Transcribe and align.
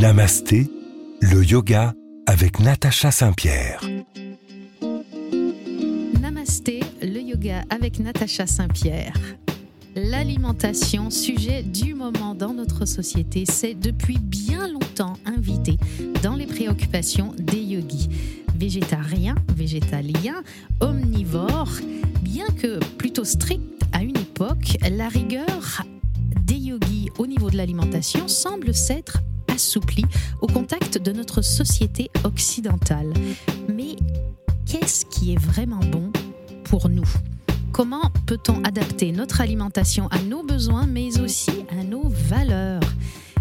Namasté, 0.00 0.70
le 1.22 1.42
yoga 1.42 1.94
avec 2.26 2.60
Natacha 2.60 3.10
Saint-Pierre. 3.10 3.80
Namasté, 6.20 6.80
le 7.00 7.18
yoga 7.18 7.64
avec 7.70 7.98
Natacha 7.98 8.46
Saint-Pierre. 8.46 9.14
L'alimentation, 9.94 11.08
sujet 11.08 11.62
du 11.62 11.94
moment 11.94 12.34
dans 12.34 12.52
notre 12.52 12.84
société, 12.84 13.44
c'est 13.48 13.72
depuis 13.72 14.18
bien 14.18 14.68
longtemps 14.68 15.14
invité 15.24 15.78
dans 16.22 16.34
les 16.34 16.46
préoccupations 16.46 17.32
des 17.38 17.62
yogis. 17.62 18.10
Végétariens, 18.54 19.36
végétaliens, 19.56 20.42
omnivores, 20.80 21.78
bien 22.20 22.48
que 22.48 22.78
plutôt 22.96 23.24
strict 23.24 23.62
à 23.94 24.02
une 24.02 24.18
époque, 24.18 24.76
la 24.90 25.08
rigueur 25.08 25.82
des 26.42 26.56
yogis 26.56 27.08
au 27.18 27.26
niveau 27.26 27.48
de 27.48 27.56
l'alimentation 27.56 28.28
semble 28.28 28.74
s'être 28.74 29.20
assouplie 29.56 30.04
au 30.42 30.46
contact 30.46 30.98
de 30.98 31.12
notre 31.12 31.40
société 31.40 32.10
occidentale. 32.24 33.12
Mais 33.74 33.96
qu'est-ce 34.66 35.06
qui 35.06 35.32
est 35.32 35.38
vraiment 35.38 35.80
bon 35.80 36.12
pour 36.64 36.90
nous? 36.90 37.08
Comment 37.72 38.10
peut-on 38.26 38.62
adapter 38.64 39.12
notre 39.12 39.40
alimentation 39.40 40.08
à 40.08 40.18
nos 40.18 40.42
besoins, 40.42 40.86
mais 40.86 41.18
aussi 41.20 41.64
à 41.70 41.84
nos 41.84 42.08
valeurs? 42.08 42.82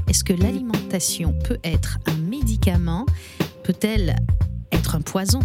Est-ce 0.07 0.23
que 0.23 0.33
l'alimentation 0.33 1.35
peut 1.43 1.59
être 1.65 1.97
un 2.05 2.15
médicament? 2.15 3.05
Peut-elle 3.63 4.15
être 4.71 4.95
un 4.95 5.01
poison? 5.01 5.41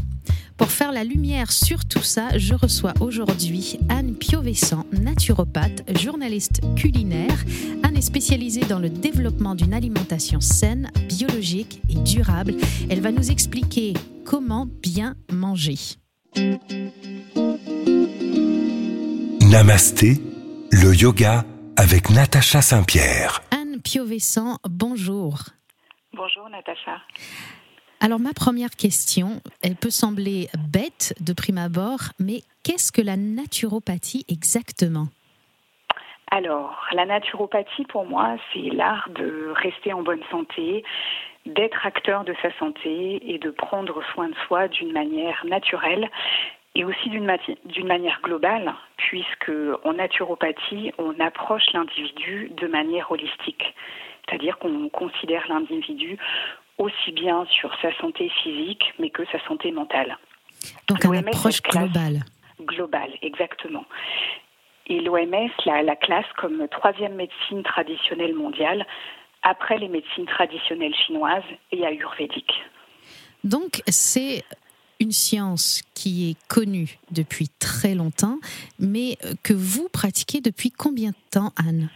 Pour 0.57 0.71
faire 0.71 0.93
la 0.93 1.03
lumière 1.03 1.51
sur 1.51 1.85
tout 1.85 2.03
ça, 2.03 2.37
je 2.37 2.55
reçois 2.55 2.93
aujourd'hui 3.01 3.79
Anne 3.89 4.15
Piovessan, 4.15 4.85
naturopathe, 4.93 5.83
journaliste 5.99 6.61
culinaire. 6.77 7.35
Est 8.01 8.05
spécialisée 8.05 8.63
dans 8.63 8.79
le 8.79 8.89
développement 8.89 9.55
d'une 9.55 9.75
alimentation 9.75 10.41
saine, 10.41 10.91
biologique 11.07 11.83
et 11.91 11.97
durable. 11.97 12.55
Elle 12.89 13.03
va 13.03 13.13
nous 13.13 13.31
expliquer 13.31 13.93
comment 14.25 14.65
bien 14.65 15.17
manger. 15.31 15.75
Namasté, 19.43 20.19
le 20.73 20.95
yoga 20.95 21.45
avec 21.77 22.09
Natacha 22.09 22.63
Saint-Pierre. 22.63 23.43
Anne 23.51 23.83
Piovessan, 23.83 24.57
bonjour. 24.67 25.41
Bonjour 26.15 26.49
Natacha. 26.49 27.03
Alors 28.01 28.19
ma 28.19 28.33
première 28.33 28.77
question, 28.77 29.43
elle 29.61 29.77
peut 29.77 29.91
sembler 29.91 30.49
bête 30.71 31.13
de 31.21 31.35
prime 31.35 31.59
abord, 31.59 32.01
mais 32.19 32.45
qu'est-ce 32.63 32.93
que 32.93 33.03
la 33.03 33.19
naturopathie 33.19 34.25
exactement? 34.29 35.09
Alors, 36.31 36.87
la 36.93 37.07
naturopathie, 37.07 37.85
pour 37.87 38.07
moi, 38.07 38.37
c'est 38.53 38.71
l'art 38.71 39.09
de 39.11 39.53
rester 39.57 39.93
en 39.93 40.03
bonne 40.03 40.23
santé, 40.31 40.85
d'être 41.45 41.85
acteur 41.85 42.25
de 42.25 42.35
sa 42.41 42.53
santé 42.59 43.21
et 43.33 43.39
de 43.39 43.51
prendre 43.51 44.01
soin 44.13 44.29
de 44.29 44.35
soi 44.47 44.69
d'une 44.69 44.93
manière 44.93 45.45
naturelle 45.47 46.09
et 46.77 46.85
aussi 46.85 47.11
d'une 47.11 47.87
manière 47.87 48.21
globale, 48.23 48.75
puisque 48.97 49.51
en 49.85 49.95
naturopathie, 49.95 50.93
on 50.99 51.19
approche 51.19 51.65
l'individu 51.73 52.53
de 52.57 52.69
manière 52.69 53.11
holistique. 53.11 53.75
C'est-à-dire 54.25 54.57
qu'on 54.59 54.89
considère 54.89 55.49
l'individu 55.49 56.17
aussi 56.79 57.11
bien 57.13 57.45
sur 57.47 57.75
sa 57.83 57.93
santé 57.99 58.31
physique, 58.43 58.95
mais 59.01 59.11
que 59.11 59.25
sa 59.27 59.41
santé 59.47 59.73
mentale. 59.73 60.17
Donc 60.89 61.03
une 61.03 61.17
approche 61.17 61.61
globale. 61.63 62.21
Globale, 62.61 63.15
exactement. 63.23 63.85
Et 64.91 65.01
l'OMS 65.01 65.51
la, 65.67 65.83
la 65.83 65.97
classe 65.97 66.27
comme 66.37 66.67
troisième 66.69 67.15
médecine 67.15 67.63
traditionnelle 67.63 68.35
mondiale, 68.35 68.85
après 69.43 69.79
les 69.79 69.89
médecines 69.89 70.27
traditionnelles 70.27 70.95
chinoises 71.07 71.45
et 71.73 71.87
ayurvédiques. 71.87 72.53
Donc 73.45 73.83
c'est 73.87 74.43
une 74.99 75.13
science 75.13 75.83
qui 75.95 76.31
est 76.31 76.49
connue 76.49 76.99
depuis 77.11 77.49
très 77.59 77.95
longtemps, 77.95 78.39
mais 78.79 79.17
que 79.43 79.55
vous 79.55 79.89
pratiquez 79.89 80.41
depuis 80.41 80.71
combien 80.71 81.11
de 81.11 81.31
temps, 81.31 81.53
Anne? 81.57 81.89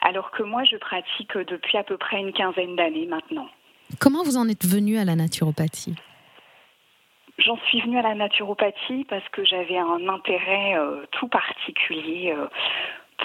Alors 0.00 0.30
que 0.30 0.42
moi, 0.42 0.64
je 0.64 0.76
pratique 0.76 1.36
depuis 1.36 1.76
à 1.76 1.84
peu 1.84 1.98
près 1.98 2.18
une 2.20 2.32
quinzaine 2.32 2.74
d'années 2.76 3.06
maintenant. 3.06 3.48
Comment 4.00 4.22
vous 4.22 4.36
en 4.36 4.48
êtes 4.48 4.64
venu 4.64 4.96
à 4.96 5.04
la 5.04 5.14
naturopathie? 5.14 5.94
J'en 7.38 7.56
suis 7.68 7.80
venue 7.80 7.98
à 7.98 8.02
la 8.02 8.14
naturopathie 8.14 9.04
parce 9.08 9.26
que 9.30 9.44
j'avais 9.44 9.78
un 9.78 10.08
intérêt 10.08 10.76
euh, 10.76 11.06
tout 11.12 11.28
particulier 11.28 12.34
euh, 12.36 12.46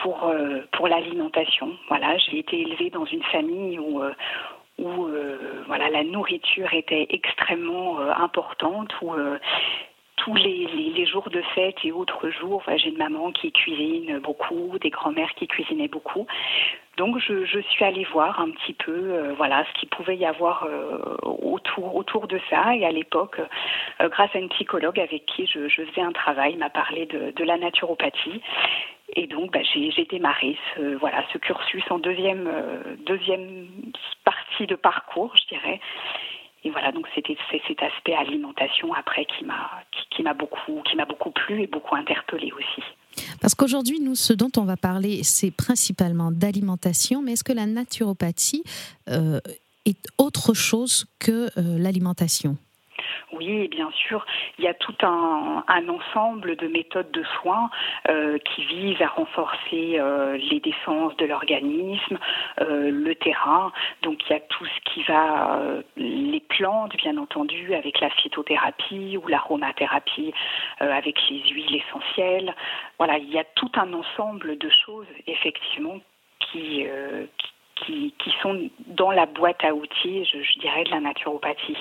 pour, 0.01 0.23
euh, 0.23 0.61
pour 0.71 0.87
l'alimentation. 0.87 1.71
Voilà, 1.89 2.17
j'ai 2.17 2.39
été 2.39 2.61
élevée 2.61 2.89
dans 2.89 3.05
une 3.05 3.23
famille 3.23 3.79
où, 3.79 4.01
où 4.77 5.07
voilà, 5.65 5.89
la 5.89 6.03
nourriture 6.03 6.73
était 6.73 7.07
extrêmement 7.09 7.99
importante, 7.99 8.93
où 9.01 9.13
tous 10.17 10.35
les, 10.35 10.67
les, 10.67 11.05
jours 11.05 11.29
de 11.29 11.41
fête 11.55 11.77
et 11.83 11.91
autres 11.91 12.29
jours, 12.29 12.63
j'ai 12.75 12.89
une 12.89 12.97
maman 12.97 13.31
qui 13.31 13.51
cuisine 13.51 14.19
beaucoup, 14.19 14.77
des 14.79 14.91
grands-mères 14.91 15.33
qui 15.35 15.47
cuisinaient 15.47 15.87
beaucoup. 15.87 16.27
Donc 16.97 17.19
je, 17.19 17.61
suis 17.69 17.85
allée 17.85 18.05
voir 18.05 18.39
un 18.41 18.49
petit 18.49 18.73
peu 18.73 18.91
euh, 18.91 19.33
voilà 19.37 19.63
ce 19.65 19.79
qu'il 19.79 19.87
pouvait 19.87 20.17
y 20.17 20.25
avoir 20.25 20.63
euh, 20.63 20.97
autour 21.21 21.95
autour 21.95 22.27
de 22.27 22.39
ça. 22.49 22.75
Et 22.75 22.85
à 22.85 22.91
l'époque 22.91 23.39
euh, 24.01 24.09
grâce 24.09 24.35
à 24.35 24.39
une 24.39 24.49
psychologue 24.49 24.99
avec 24.99 25.27
qui 25.27 25.45
je, 25.45 25.67
je 25.67 25.83
faisais 25.83 26.01
un 26.01 26.11
travail 26.11 26.55
m'a 26.55 26.71
parlé 26.71 27.05
de, 27.05 27.43
la 27.43 27.57
naturopathie. 27.57 28.41
Et 29.15 29.27
donc 29.27 29.51
bah, 29.51 29.59
j'ai 29.61 30.05
démarré 30.05 30.57
ce 30.73 30.95
voilà 30.95 31.23
ce 31.31 31.37
cursus 31.37 31.83
en 31.91 31.99
deuxième 31.99 32.49
deuxième 33.05 33.67
partie 34.23 34.65
de 34.65 34.75
parcours 34.75 35.31
je 35.37 35.55
dirais. 35.55 35.79
Et 36.63 36.71
voilà, 36.71 36.91
donc 36.91 37.07
c'était 37.13 37.37
cet 37.67 37.83
aspect 37.83 38.15
alimentation 38.15 38.91
après 38.93 39.25
qui 39.25 39.45
m'a 39.45 39.69
qui, 40.09 40.23
beaucoup 40.33 40.81
qui 40.83 40.95
m'a 40.97 41.05
beaucoup 41.05 41.29
plu 41.29 41.61
et 41.61 41.67
beaucoup 41.67 41.95
interpellé 41.95 42.51
aussi. 42.51 42.83
Parce 43.41 43.55
qu'aujourd'hui, 43.55 43.99
nous, 43.99 44.15
ce 44.15 44.33
dont 44.33 44.51
on 44.57 44.63
va 44.63 44.77
parler, 44.77 45.23
c'est 45.23 45.51
principalement 45.51 46.31
d'alimentation, 46.31 47.21
mais 47.21 47.33
est-ce 47.33 47.43
que 47.43 47.53
la 47.53 47.65
naturopathie 47.65 48.63
euh, 49.09 49.39
est 49.85 50.05
autre 50.17 50.53
chose 50.53 51.05
que 51.19 51.49
euh, 51.57 51.77
l'alimentation? 51.77 52.57
Oui, 53.33 53.67
bien 53.67 53.91
sûr, 53.91 54.25
il 54.57 54.63
y 54.63 54.67
a 54.67 54.73
tout 54.73 54.95
un, 55.01 55.63
ensemble 55.87 56.55
de 56.55 56.67
méthodes 56.67 57.11
de 57.11 57.23
soins 57.23 57.69
euh, 58.09 58.37
qui 58.39 58.63
visent 58.65 59.01
à 59.01 59.07
renforcer 59.07 59.99
euh, 59.99 60.37
les 60.37 60.59
défenses 60.59 61.15
de 61.17 61.25
l'organisme, 61.25 62.17
euh, 62.61 62.89
le 62.91 63.15
terrain. 63.15 63.71
Donc 64.01 64.19
il 64.25 64.33
y 64.33 64.35
a 64.35 64.39
tout 64.39 64.65
ce 64.65 64.91
qui 64.91 65.03
va, 65.03 65.59
les 65.95 66.39
plantes, 66.39 66.95
bien 66.97 67.17
entendu, 67.17 67.73
avec 67.73 67.99
la 67.99 68.09
phytothérapie 68.09 69.17
ou 69.17 69.27
l'aromathérapie, 69.27 70.33
avec 70.79 71.17
les 71.29 71.43
huiles 71.49 71.75
essentielles. 71.75 72.55
Voilà, 72.97 73.17
il 73.17 73.29
y 73.31 73.39
a 73.39 73.43
tout 73.55 73.71
un 73.75 73.93
ensemble 73.93 74.57
de 74.57 74.69
choses, 74.69 75.07
effectivement, 75.27 75.99
qui, 76.39 76.85
qui, 77.75 78.13
qui, 78.17 78.31
sont 78.41 78.69
dans 78.87 79.11
la 79.11 79.25
boîte 79.25 79.63
à 79.63 79.73
outils, 79.73 80.25
je 80.25 80.59
dirais, 80.59 80.83
de 80.83 80.91
la 80.91 80.99
naturopathie. 80.99 81.77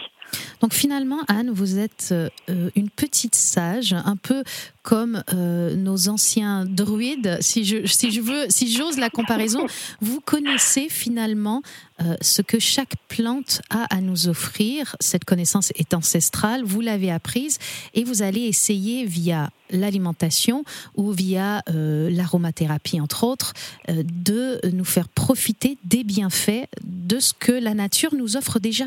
Donc 0.60 0.72
finalement, 0.72 1.18
Anne, 1.28 1.50
vous 1.50 1.78
êtes 1.78 2.08
euh, 2.12 2.70
une 2.74 2.88
petite 2.88 3.34
sage, 3.34 3.92
un 3.92 4.16
peu 4.16 4.42
comme 4.82 5.22
euh, 5.34 5.74
nos 5.74 6.08
anciens 6.08 6.64
druides, 6.64 7.38
si 7.40 7.64
je, 7.64 7.86
si 7.86 8.10
je 8.10 8.20
veux, 8.20 8.46
si 8.48 8.72
j'ose 8.72 8.98
la 8.98 9.10
comparaison. 9.10 9.66
Vous 10.00 10.20
connaissez 10.20 10.88
finalement 10.88 11.62
euh, 12.00 12.16
ce 12.20 12.40
que 12.40 12.58
chaque 12.58 12.94
plante 13.08 13.60
a 13.68 13.84
à 13.94 14.00
nous 14.00 14.28
offrir. 14.28 14.96
Cette 15.00 15.24
connaissance 15.24 15.72
est 15.74 15.92
ancestrale, 15.92 16.62
vous 16.64 16.80
l'avez 16.80 17.10
apprise 17.10 17.58
et 17.94 18.04
vous 18.04 18.22
allez 18.22 18.42
essayer 18.42 19.04
via 19.04 19.50
l'alimentation 19.70 20.64
ou 20.94 21.10
via 21.10 21.60
l'aromathérapie, 21.66 23.00
entre 23.00 23.24
autres, 23.24 23.52
de 23.88 24.60
nous 24.72 24.84
faire 24.84 25.08
profiter 25.08 25.76
des 25.82 26.04
bienfaits 26.04 26.68
de 26.84 27.18
ce 27.18 27.32
que 27.36 27.50
la 27.50 27.74
nature 27.74 28.14
nous 28.14 28.36
offre 28.36 28.60
déjà. 28.60 28.86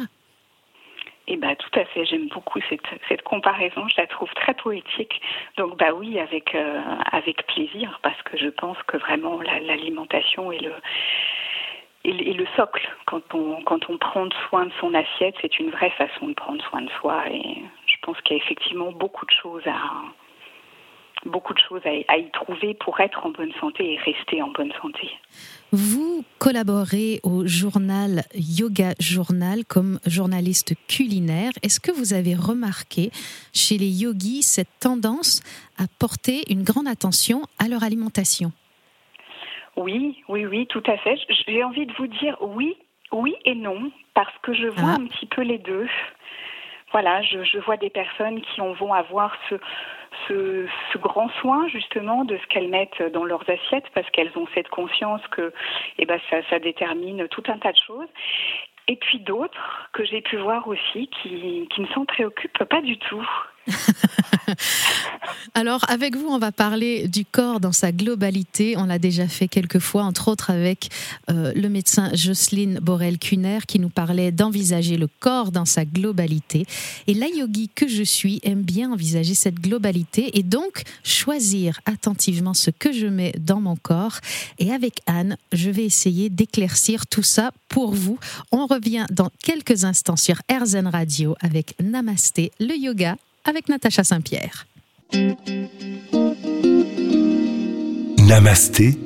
Eh 1.31 1.38
bien, 1.38 1.54
tout 1.54 1.80
à 1.80 1.86
fait. 1.86 2.06
J'aime 2.06 2.28
beaucoup 2.30 2.60
cette, 2.70 2.81
cette 3.08 3.22
comparaison. 3.22 3.88
Je 3.88 4.02
la 4.02 4.08
trouve 4.08 4.34
très 4.34 4.56
poétique. 4.56 5.22
Donc, 5.58 5.78
bah 5.78 5.94
oui, 5.94 6.20
avec, 6.20 6.56
euh, 6.56 6.81
avec 7.12 7.46
plaisir, 7.46 8.00
parce 8.02 8.20
que 8.24 8.36
je 8.36 8.50
pense 8.50 8.81
que 8.88 8.98
vraiment 8.98 9.40
l'alimentation 9.40 10.52
est 10.52 10.60
le, 10.60 10.74
est, 12.04 12.34
le 12.34 12.48
socle. 12.56 12.90
Quand 13.06 13.22
on, 13.36 13.62
quand 13.62 13.92
on 13.92 14.00
prend 14.00 14.28
soin 14.50 14.66
de 14.66 14.74
son 14.80 14.96
assiette, 14.96 15.36
c'est 15.40 15.60
une 15.60 15.70
vraie 15.70 15.92
façon 15.92 16.30
de 16.30 16.34
prendre 16.34 16.64
soin 16.64 16.81
de 16.81 16.90
soi. 17.00 17.24
Et 17.30 17.62
je 17.86 17.96
pense 18.02 18.20
qu'il 18.22 18.36
y 18.36 18.40
a 18.40 18.44
effectivement 18.44 18.92
beaucoup 18.92 19.28
de 19.28 19.36
choses 19.40 19.68
à, 19.68 19.80
beaucoup 21.25 21.54
de 21.54 21.60
choses 21.60 21.81
à, 21.86 22.18
y 22.18 22.30
trouver 22.31 22.74
pour 22.74 23.00
être 23.00 23.25
en 23.25 23.30
bonne 23.30 23.51
santé 23.60 23.94
et 23.94 23.98
rester 23.98 24.42
en 24.42 24.50
bonne 24.50 24.71
santé. 24.81 25.10
Vous 25.71 26.24
collaborez 26.39 27.19
au 27.24 27.45
journal 27.45 28.24
Yoga 28.33 28.94
Journal 29.00 29.66
comme 29.66 30.00
journaliste 30.06 30.74
culinaire. 30.88 31.51
Est-ce 31.62 31.80
que 31.80 31.92
vous 31.92 32.13
avez 32.13 32.36
remarqué 32.36 33.12
chez 33.54 33.77
les 33.77 33.89
yogis 33.89 34.44
cette 34.44 34.80
tendance 34.80 35.42
à 35.77 35.83
porter 36.00 36.44
une 36.50 36.63
grande 36.63 36.88
attention 36.88 37.42
à 37.60 37.68
leur 37.68 37.83
alimentation? 37.83 38.51
Oui, 39.75 40.18
oui, 40.27 40.45
oui, 40.45 40.68
tout 40.68 40.83
à 40.88 40.98
fait. 40.98 41.18
J'ai 41.48 41.63
envie 41.63 41.86
de 41.86 41.94
vous 41.94 42.07
dire 42.07 42.38
oui 42.42 42.75
Oui 43.12 43.36
et 43.45 43.56
non, 43.56 43.92
parce 44.13 44.36
que 44.42 44.54
je 44.54 44.68
vois 44.68 44.95
ah. 44.95 45.00
un 45.00 45.06
petit 45.07 45.25
peu 45.25 45.42
les 45.42 45.60
deux. 45.60 45.88
Voilà, 46.92 47.21
je, 47.21 47.60
vois 47.60 47.77
des 47.77 47.92
personnes 47.92 48.42
qui 48.42 48.62
vont 48.62 48.94
avoir 48.94 49.36
ce, 49.48 49.56
ce, 50.27 50.65
grand 50.97 51.29
soin 51.41 51.67
justement 51.67 52.25
de 52.25 52.38
ce 52.38 52.47
qu'elles 52.47 52.69
mettent 52.69 53.01
dans 53.13 53.25
leurs 53.25 53.50
assiettes 53.50 53.89
parce 53.94 54.09
qu'elles 54.11 54.31
ont 54.35 54.47
cette 54.53 54.69
conscience 54.69 55.21
que 55.31 55.53
eh 55.97 56.06
ben, 56.06 56.19
ça, 56.29 56.59
détermine 56.59 57.27
tout 57.29 57.44
un 57.47 57.57
tas 57.57 57.71
de 57.71 57.77
choses. 57.85 58.07
Et 58.88 58.95
puis 58.95 59.19
d'autres 59.19 59.89
que 59.94 60.03
j'ai 60.03 60.21
pu 60.21 60.38
voir 60.38 60.67
aussi 60.67 61.09
qui 61.21 61.67
ne 61.77 61.88
s'en 61.88 62.06
préoccupent 62.06 62.63
pas 62.65 62.81
du 62.81 62.97
tout. 62.97 63.27
Alors, 65.54 65.83
avec 65.89 66.16
vous, 66.16 66.27
on 66.27 66.39
va 66.39 66.51
parler 66.51 67.07
du 67.07 67.25
corps 67.25 67.60
dans 67.60 67.71
sa 67.71 67.92
globalité. 67.92 68.75
On 68.77 68.86
l'a 68.86 69.00
déjà 69.00 69.27
fait 69.27 69.48
quelques 69.48 69.80
fois, 69.80 70.04
entre 70.04 70.27
autres 70.30 70.50
avec 70.50 70.89
euh, 71.30 71.51
le 71.56 71.69
médecin 71.69 72.10
Jocelyne 72.13 72.80
Borel-Cuner 72.81 73.60
qui 73.68 73.80
nous 73.80 73.89
parlait 73.89 74.31
d'envisager 74.31 74.98
le 74.98 75.07
corps 75.19 75.51
dans 75.51 75.66
sa 75.66 75.86
globalité. 75.86 76.66
Et 77.07 77.13
la 77.13 77.27
yogi 77.27 77.69
que 77.74 77.88
je 77.88 78.04
suis 78.04 78.39
aime 78.44 78.62
bien 78.62 78.92
envisager 78.92 79.33
cette 79.33 79.60
globalité 79.60 80.38
et 80.38 80.44
donc 80.44 80.83
choisir 81.04 81.80
attentivement 81.86 82.54
ce 82.54 82.71
que 82.71 82.92
je 82.92 83.07
mets 83.07 83.33
dans 83.39 83.62
mon 83.62 83.75
corps. 83.75 84.19
Et 84.60 84.71
avec 84.71 85.01
Anne, 85.07 85.38
je 85.51 85.69
vais 85.69 85.83
essayer 85.86 86.30
d'éclaircir 86.30 87.07
tout 87.07 87.24
ça 87.24 87.51
pour 87.69 87.94
vous. 87.94 88.19
On 88.51 88.66
revient 88.66 89.06
dans 89.12 89.31
quelques 89.44 89.83
instants 89.83 90.16
sur 90.16 90.36
RZN 90.51 90.88
Radio 90.88 91.36
avec 91.42 91.75
Namasté, 91.81 92.51
le 92.60 92.75
yoga 92.75 93.16
avec 93.50 93.68
Natacha 93.68 94.04
Saint-Pierre. 94.04 94.68
Namasté, 98.28 98.98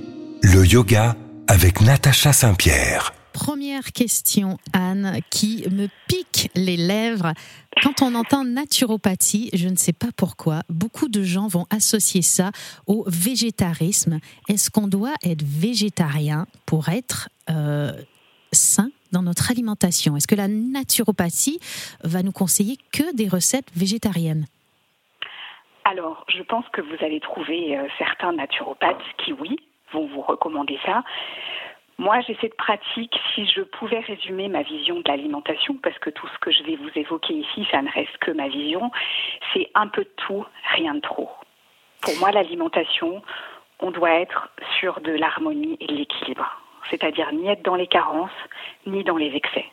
le 0.42 0.66
yoga 0.66 1.16
avec 1.48 1.80
Natacha 1.80 2.34
Saint-Pierre. 2.34 3.14
Première 3.32 3.94
question, 3.94 4.58
Anne, 4.74 5.20
qui 5.32 5.66
me 5.72 5.88
pique 6.08 6.52
les 6.56 6.76
lèvres. 6.76 7.34
Quand 7.82 8.02
on 8.02 8.16
entend 8.16 8.44
naturopathie, 8.44 9.50
je 9.54 9.70
ne 9.70 9.78
sais 9.78 9.94
pas 9.94 10.10
pourquoi, 10.16 10.62
beaucoup 10.70 11.08
de 11.08 11.24
gens 11.24 11.48
vont 11.48 11.66
associer 11.70 12.22
ça 12.22 12.52
au 12.86 13.06
végétarisme. 13.08 14.20
Est-ce 14.50 14.70
qu'on 14.70 14.88
doit 14.88 15.16
être 15.24 15.42
végétarien 15.42 16.48
pour 16.66 16.90
être 16.90 17.30
euh, 17.50 17.94
sain 18.52 18.92
dans 19.14 19.22
notre 19.22 19.52
alimentation 19.52 20.18
Est-ce 20.18 20.28
que 20.28 20.36
la 20.36 20.50
naturopathie 20.50 21.60
va 22.04 22.24
nous 22.24 22.34
conseiller 22.34 22.78
que 22.92 23.16
des 23.16 23.30
recettes 23.30 23.72
végétariennes? 23.76 24.46
Alors, 25.86 26.26
je 26.28 26.42
pense 26.44 26.66
que 26.70 26.82
vous 26.82 26.96
allez 27.02 27.20
trouver 27.20 27.78
euh, 27.78 27.88
certains 27.98 28.34
naturopathes 28.34 29.04
qui, 29.18 29.34
oui, 29.34 29.58
vont 29.92 30.08
vous 30.08 30.22
recommander 30.22 30.80
ça. 30.86 31.04
Moi, 32.00 32.22
j'ai 32.22 32.36
cette 32.42 32.58
pratique, 32.58 33.14
si 33.36 33.46
je 33.46 33.62
pouvais 33.62 34.00
résumer 34.00 34.48
ma 34.48 34.64
vision 34.64 35.00
de 35.00 35.08
l'alimentation, 35.08 35.78
parce 35.84 35.98
que 36.00 36.10
tout 36.10 36.28
ce 36.28 36.40
que 36.40 36.52
je 36.52 36.64
vais 36.64 36.76
vous 36.76 36.90
évoquer 36.96 37.34
ici, 37.34 37.68
ça 37.70 37.82
ne 37.82 37.90
reste 37.92 38.18
que 38.20 38.32
ma 38.32 38.48
vision, 38.48 38.92
c'est 39.54 39.70
un 39.76 39.88
peu 39.88 40.04
de 40.04 40.14
tout, 40.26 40.46
rien 40.76 40.96
de 40.96 41.02
trop. 41.02 41.30
Pour 42.02 42.18
moi, 42.18 42.32
l'alimentation, 42.32 43.22
on 43.80 43.92
doit 43.92 44.16
être 44.16 44.50
sur 44.80 45.02
de 45.02 45.12
l'harmonie 45.12 45.78
et 45.80 45.88
de 45.88 45.94
l'équilibre 45.94 46.63
c'est-à-dire 46.90 47.32
ni 47.34 47.48
être 47.48 47.64
dans 47.64 47.76
les 47.76 47.88
carences, 47.88 48.32
ni 48.86 49.04
dans 49.04 49.18
les 49.18 49.36
excès. 49.36 49.66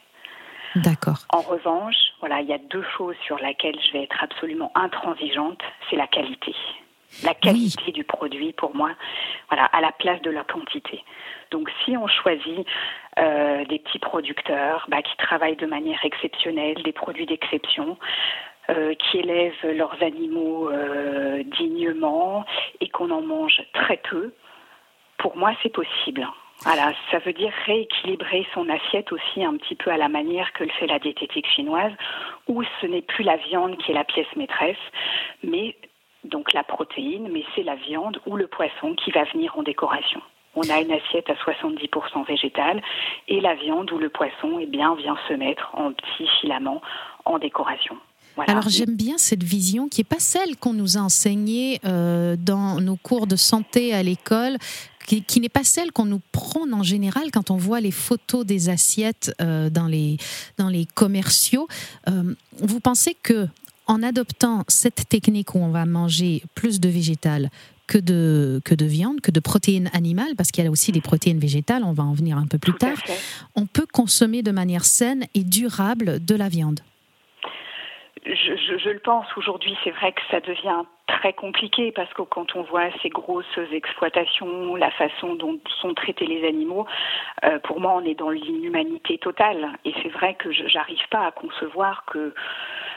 D'accord. 0.76 1.18
En 1.32 1.40
revanche, 1.40 1.96
voilà, 2.20 2.40
il 2.40 2.48
y 2.48 2.52
a 2.52 2.58
deux 2.58 2.84
choses 2.96 3.16
sur 3.26 3.36
lesquelles 3.38 3.78
je 3.80 3.92
vais 3.92 4.04
être 4.04 4.22
absolument 4.22 4.70
intransigeante, 4.74 5.60
c'est 5.88 5.96
la 5.96 6.06
qualité. 6.06 6.54
La 7.24 7.34
qualité 7.34 7.90
du 7.90 8.04
produit, 8.04 8.52
pour 8.52 8.74
moi, 8.76 8.92
voilà, 9.48 9.64
à 9.64 9.80
la 9.80 9.90
place 9.90 10.22
de 10.22 10.30
la 10.30 10.44
quantité. 10.44 11.02
Donc, 11.50 11.68
si 11.84 11.96
on 11.96 12.06
choisit 12.06 12.64
euh, 13.18 13.64
des 13.64 13.80
petits 13.80 13.98
producteurs 13.98 14.86
bah, 14.88 15.02
qui 15.02 15.16
travaillent 15.16 15.56
de 15.56 15.66
manière 15.66 16.04
exceptionnelle, 16.04 16.80
des 16.84 16.92
produits 16.92 17.26
d'exception, 17.26 17.98
euh, 18.70 18.94
qui 18.94 19.18
élèvent 19.18 19.66
leurs 19.74 20.00
animaux 20.00 20.70
euh, 20.70 21.42
dignement 21.42 22.44
et 22.80 22.88
qu'on 22.88 23.10
en 23.10 23.22
mange 23.22 23.60
très 23.74 23.96
peu, 23.96 24.32
pour 25.18 25.36
moi, 25.36 25.52
c'est 25.62 25.72
possible. 25.72 26.24
Voilà, 26.64 26.92
ça 27.10 27.18
veut 27.20 27.32
dire 27.32 27.52
rééquilibrer 27.64 28.46
son 28.52 28.68
assiette 28.68 29.12
aussi 29.12 29.42
un 29.42 29.56
petit 29.56 29.74
peu 29.74 29.90
à 29.90 29.96
la 29.96 30.08
manière 30.08 30.52
que 30.52 30.64
le 30.64 30.70
fait 30.78 30.86
la 30.86 30.98
diététique 30.98 31.46
chinoise, 31.46 31.92
où 32.48 32.62
ce 32.80 32.86
n'est 32.86 33.02
plus 33.02 33.24
la 33.24 33.36
viande 33.36 33.78
qui 33.78 33.92
est 33.92 33.94
la 33.94 34.04
pièce 34.04 34.26
maîtresse, 34.36 34.76
mais 35.42 35.74
donc 36.24 36.52
la 36.52 36.62
protéine, 36.62 37.28
mais 37.32 37.44
c'est 37.54 37.62
la 37.62 37.76
viande 37.76 38.20
ou 38.26 38.36
le 38.36 38.46
poisson 38.46 38.94
qui 38.94 39.10
va 39.10 39.24
venir 39.24 39.56
en 39.56 39.62
décoration. 39.62 40.20
On 40.54 40.68
a 40.68 40.80
une 40.80 40.92
assiette 40.92 41.30
à 41.30 41.34
70% 41.34 42.26
végétale 42.26 42.82
et 43.28 43.40
la 43.40 43.54
viande 43.54 43.90
ou 43.92 43.98
le 43.98 44.10
poisson 44.10 44.58
eh 44.60 44.66
bien, 44.66 44.94
vient 44.96 45.16
se 45.28 45.34
mettre 45.34 45.70
en 45.74 45.92
petits 45.92 46.28
filaments 46.40 46.82
en 47.24 47.38
décoration. 47.38 47.96
Alors 48.46 48.68
j'aime 48.68 48.96
bien 48.96 49.18
cette 49.18 49.42
vision 49.42 49.88
qui 49.88 50.00
n'est 50.00 50.04
pas 50.04 50.18
celle 50.18 50.56
qu'on 50.56 50.72
nous 50.72 50.96
a 50.96 51.00
enseignée 51.00 51.80
euh, 51.84 52.36
dans 52.38 52.80
nos 52.80 52.96
cours 52.96 53.26
de 53.26 53.36
santé 53.36 53.92
à 53.92 54.02
l'école, 54.02 54.56
qui, 55.18 55.40
n'est 55.40 55.48
pas 55.48 55.64
celle 55.64 55.92
qu'on 55.92 56.04
nous 56.04 56.20
prône 56.32 56.72
en 56.72 56.82
général 56.82 57.30
quand 57.32 57.50
on 57.50 57.56
voit 57.56 57.80
les 57.80 57.90
photos 57.90 58.46
des 58.46 58.68
assiettes 58.68 59.34
euh, 59.40 59.70
dans, 59.70 59.86
les, 59.86 60.18
dans 60.56 60.68
les 60.68 60.86
commerciaux. 60.86 61.66
Euh, 62.08 62.34
vous 62.58 62.80
pensez 62.80 63.14
que 63.14 63.48
en 63.86 64.02
adoptant 64.04 64.62
cette 64.68 65.08
technique 65.08 65.54
où 65.54 65.58
on 65.58 65.70
va 65.70 65.84
manger 65.84 66.42
plus 66.54 66.78
de 66.78 66.88
végétal 66.88 67.50
que 67.88 67.98
de, 67.98 68.60
que 68.64 68.76
de 68.76 68.84
viande, 68.84 69.20
que 69.20 69.32
de 69.32 69.40
protéines 69.40 69.90
animales, 69.92 70.36
parce 70.36 70.52
qu'il 70.52 70.62
y 70.62 70.66
a 70.66 70.70
aussi 70.70 70.92
des 70.92 71.00
protéines 71.00 71.40
végétales, 71.40 71.82
on 71.82 71.92
va 71.92 72.04
en 72.04 72.12
venir 72.12 72.38
un 72.38 72.46
peu 72.46 72.58
plus 72.58 72.74
tard, 72.74 72.96
on 73.56 73.66
peut 73.66 73.86
consommer 73.92 74.42
de 74.42 74.52
manière 74.52 74.84
saine 74.84 75.26
et 75.34 75.42
durable 75.42 76.24
de 76.24 76.36
la 76.36 76.48
viande? 76.48 76.80
Je, 78.24 78.90
le 78.90 79.00
pense 79.00 79.26
aujourd'hui, 79.36 79.74
c'est 79.82 79.90
vrai 79.90 80.12
que 80.12 80.20
ça 80.30 80.40
devient 80.40 80.84
très 81.18 81.32
compliqué 81.32 81.92
parce 81.92 82.12
que 82.14 82.22
quand 82.22 82.56
on 82.56 82.62
voit 82.62 82.88
ces 83.02 83.08
grosses 83.08 83.58
exploitations, 83.72 84.76
la 84.76 84.90
façon 84.92 85.34
dont 85.34 85.58
sont 85.80 85.94
traités 85.94 86.26
les 86.26 86.46
animaux, 86.46 86.86
euh, 87.44 87.58
pour 87.60 87.80
moi, 87.80 87.94
on 87.96 88.04
est 88.04 88.14
dans 88.14 88.30
l'inhumanité 88.30 89.18
totale. 89.18 89.68
Et 89.84 89.92
c'est 90.02 90.08
vrai 90.08 90.34
que 90.34 90.52
je 90.52 90.64
n'arrive 90.74 91.08
pas 91.10 91.26
à 91.26 91.30
concevoir 91.32 92.04
que 92.06 92.34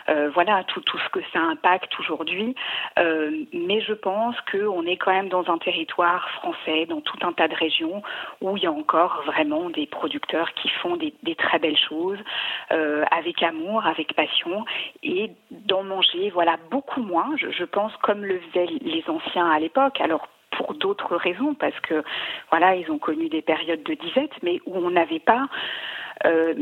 euh, 0.10 0.30
voilà 0.34 0.64
tout, 0.66 0.82
tout 0.82 0.98
ce 0.98 1.10
que 1.10 1.20
ça 1.32 1.40
impacte 1.40 1.98
aujourd'hui. 2.00 2.56
Euh, 3.00 3.44
mais 3.54 3.82
je 3.82 3.94
pense 3.94 4.36
qu'on 4.52 4.86
est 4.86 4.98
quand 4.98 5.12
même 5.12 5.30
dans 5.30 5.50
un 5.52 5.58
territoire 5.58 6.30
français, 6.32 6.86
dans 6.86 7.02
tout 7.02 7.18
un 7.22 7.34
tas 7.34 7.48
de 7.48 7.56
régions 7.56 8.02
où 8.42 8.58
il 8.58 8.64
y 8.64 8.68
a 8.68 8.72
encore 8.72 9.24
vraiment 9.26 9.70
des 9.70 9.88
producteurs 9.88 10.54
qui 10.54 10.70
font 10.70 10.98
des, 10.98 11.14
très 11.36 11.60
belles 11.60 11.78
choses 11.78 12.20
euh, 12.72 13.04
avec 13.12 13.42
amour, 13.44 13.86
avec 13.86 14.14
passion 14.14 14.66
et 15.02 15.32
d'en 15.52 15.84
manger 15.84 16.30
voilà 16.30 16.58
beaucoup 16.70 17.02
moins. 17.02 17.36
Je, 17.38 17.50
je 17.52 17.64
pense 17.64 17.96
comme 17.98 18.24
le 18.24 18.40
faisaient 18.40 18.68
les 18.82 19.04
anciens 19.08 19.50
à 19.50 19.60
l'époque. 19.60 20.00
Alors 20.00 20.28
pour 20.58 20.74
d'autres 20.76 21.16
raisons, 21.16 21.56
parce 21.56 21.80
que 21.82 22.04
voilà, 22.50 22.76
ils 22.76 22.90
ont 22.92 23.00
connu 23.00 23.30
des 23.30 23.42
périodes 23.42 23.84
de 23.84 23.94
disette, 23.96 24.32
mais 24.42 24.60
où 24.66 24.78
on 24.78 24.92
n'avait 24.92 25.20
pas 25.20 25.48
euh, 26.26 26.54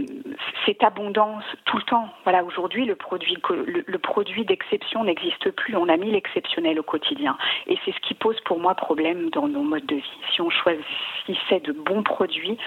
cette 0.65 0.83
abondance 0.83 1.43
tout 1.65 1.77
le 1.77 1.83
temps. 1.83 2.09
Voilà, 2.23 2.43
aujourd'hui, 2.43 2.85
le 2.85 2.95
produit, 2.95 3.37
le, 3.49 3.97
produit 3.99 4.43
d'exception 4.45 5.03
n'existe 5.03 5.51
plus. 5.51 5.75
On 5.75 5.87
a 5.87 5.97
mis 5.97 6.11
l'exceptionnel 6.11 6.79
au 6.79 6.83
quotidien. 6.83 7.37
Et 7.67 7.77
c'est 7.85 7.91
ce 7.91 7.99
qui 7.99 8.13
pose 8.13 8.39
pour 8.41 8.59
moi 8.59 8.73
problème 8.75 9.29
dans 9.29 9.47
nos 9.47 9.61
modes 9.61 9.85
de 9.85 9.95
vie. 9.95 10.19
Si 10.33 10.41
on 10.41 10.49
choisissait 10.49 11.59
de 11.63 11.73
bons 11.73 12.03
produits, 12.03 12.57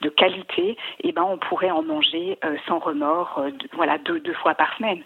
de 0.00 0.08
qualité, 0.08 0.76
eh 1.00 1.12
ben, 1.12 1.22
on 1.22 1.38
pourrait 1.38 1.70
en 1.70 1.82
manger 1.82 2.38
euh, 2.44 2.56
sans 2.66 2.78
remords, 2.78 3.38
euh, 3.38 3.50
voilà, 3.72 3.98
deux, 3.98 4.20
deux 4.20 4.34
fois 4.34 4.54
par 4.54 4.76
semaine. 4.76 5.02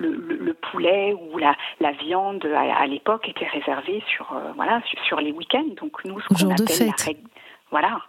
Le, 0.00 0.54
poulet 0.54 1.12
ou 1.12 1.38
la, 1.38 1.56
la 1.80 1.90
viande 1.90 2.46
à, 2.46 2.86
l'époque 2.86 3.28
était 3.28 3.48
réservée 3.48 4.00
sur 4.06 4.32
voilà 4.54 4.80
sur, 5.08 5.20
les 5.20 5.32
week-ends 5.32 5.74
donc 5.76 6.04
nous 6.04 6.20
ce 6.20 6.28
qu'on 6.28 6.50
appelle 6.52 6.86
la 6.86 7.12
voilà 7.72 8.00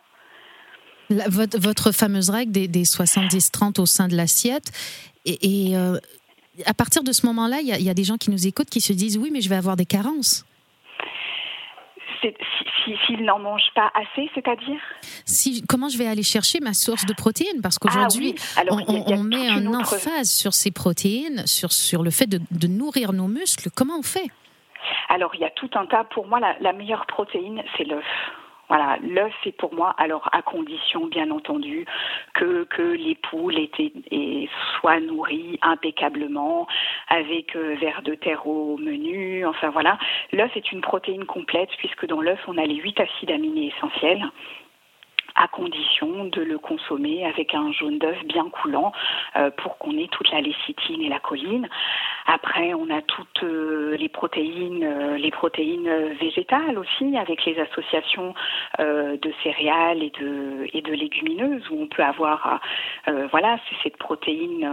votre, 1.09 1.91
fameuse 1.91 2.29
règle 2.29 2.51
des, 2.51 2.83
70-30 2.83 3.81
au 3.81 3.85
sein 3.85 4.07
de 4.07 4.15
l'assiette. 4.15 4.71
Et, 5.25 5.75
euh, 5.75 5.97
à 6.65 6.73
partir 6.73 7.03
de 7.03 7.11
ce 7.11 7.25
moment-là, 7.25 7.59
il 7.61 7.67
y, 7.67 7.89
a 7.89 7.93
des 7.93 8.03
gens 8.03 8.17
qui 8.17 8.31
nous 8.31 8.47
écoutent 8.47 8.69
qui 8.69 8.81
se 8.81 8.93
disent 8.93 9.17
oui, 9.17 9.29
mais 9.31 9.41
je 9.41 9.49
vais 9.49 9.55
avoir 9.55 9.75
des 9.75 9.85
carences. 9.85 10.45
S'ils 13.05 13.23
n'en 13.23 13.39
mangent 13.39 13.71
pas 13.75 13.91
assez, 13.93 14.29
c'est-à-dire? 14.33 14.81
Si, 15.23 15.63
Comment 15.69 15.87
je 15.87 15.97
vais 15.97 16.07
aller 16.07 16.23
chercher 16.23 16.59
ma 16.59 16.73
source 16.73 17.05
de 17.05 17.13
protéines? 17.13 17.61
Parce 17.61 17.79
qu'aujourd'hui, 17.79 18.35
ah 18.57 18.63
on, 18.71 19.23
met 19.23 19.47
un 19.47 19.65
emphase 19.67 20.29
sur 20.29 20.53
ces 20.53 20.71
protéines, 20.71 21.45
sur, 21.47 21.71
sur 21.71 22.03
le 22.03 22.09
fait 22.09 22.27
de, 22.27 22.67
nourrir 22.67 23.13
nos 23.13 23.27
muscles. 23.27 23.69
Comment 23.73 23.99
on 23.99 24.03
fait? 24.03 24.27
Alors, 25.07 25.33
il 25.35 25.41
y 25.41 25.45
a 25.45 25.49
tout 25.51 25.69
un 25.75 25.85
tas. 25.85 26.03
Pour 26.03 26.27
moi, 26.27 26.39
la 26.59 26.73
meilleure 26.73 27.05
protéine, 27.05 27.63
c'est 27.77 27.85
l'œuf. 27.85 28.05
Voilà, 28.69 28.97
l'œuf 29.01 29.33
c'est 29.43 29.55
pour 29.55 29.73
moi, 29.73 29.95
alors 29.97 30.29
à 30.31 30.41
condition 30.41 31.07
bien 31.07 31.31
entendu 31.31 31.85
que, 32.35 32.63
que 32.65 32.83
les 32.83 33.15
poules 33.15 33.57
étaient, 33.57 33.91
et 34.11 34.47
soient 34.79 34.99
nourries 34.99 35.57
impeccablement 35.61 36.67
avec 37.07 37.55
euh, 37.55 37.75
verre 37.81 38.03
de 38.03 38.13
terre 38.13 38.45
au 38.47 38.77
menu, 38.77 39.45
enfin 39.45 39.69
voilà. 39.69 39.97
L'œuf 40.31 40.55
est 40.55 40.71
une 40.71 40.81
protéine 40.81 41.25
complète 41.25 41.69
puisque 41.77 42.05
dans 42.05 42.21
l'œuf 42.21 42.39
on 42.47 42.57
a 42.57 42.65
les 42.65 42.75
huit 42.75 42.99
acides 42.99 43.31
aminés 43.31 43.73
essentiels 43.75 44.23
à 45.39 45.47
condition 45.47 46.25
de 46.25 46.41
le 46.41 46.59
consommer 46.59 47.25
avec 47.25 47.55
un 47.55 47.71
jaune 47.71 47.97
d'œuf 47.97 48.21
bien 48.25 48.49
coulant 48.49 48.91
pour 49.57 49.77
qu'on 49.77 49.97
ait 49.97 50.09
toute 50.11 50.29
la 50.31 50.41
lécithine 50.41 51.01
et 51.01 51.09
la 51.09 51.19
choline. 51.19 51.67
Après, 52.27 52.73
on 52.73 52.89
a 52.89 53.01
toutes 53.01 53.41
les 53.41 54.09
protéines, 54.09 55.15
les 55.15 55.31
protéines 55.31 55.89
végétales 56.19 56.77
aussi, 56.77 57.17
avec 57.17 57.45
les 57.45 57.57
associations 57.57 58.33
de 58.79 59.33
céréales 59.41 60.03
et 60.03 60.11
de, 60.19 60.67
et 60.73 60.81
de 60.81 60.93
légumineuses, 60.93 61.69
où 61.71 61.81
on 61.81 61.87
peut 61.87 62.03
avoir, 62.03 62.59
voilà, 63.31 63.57
cette 63.81 63.97
protéine, 63.97 64.69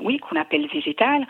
oui, 0.00 0.18
qu'on 0.18 0.36
appelle 0.36 0.66
végétale. 0.66 1.26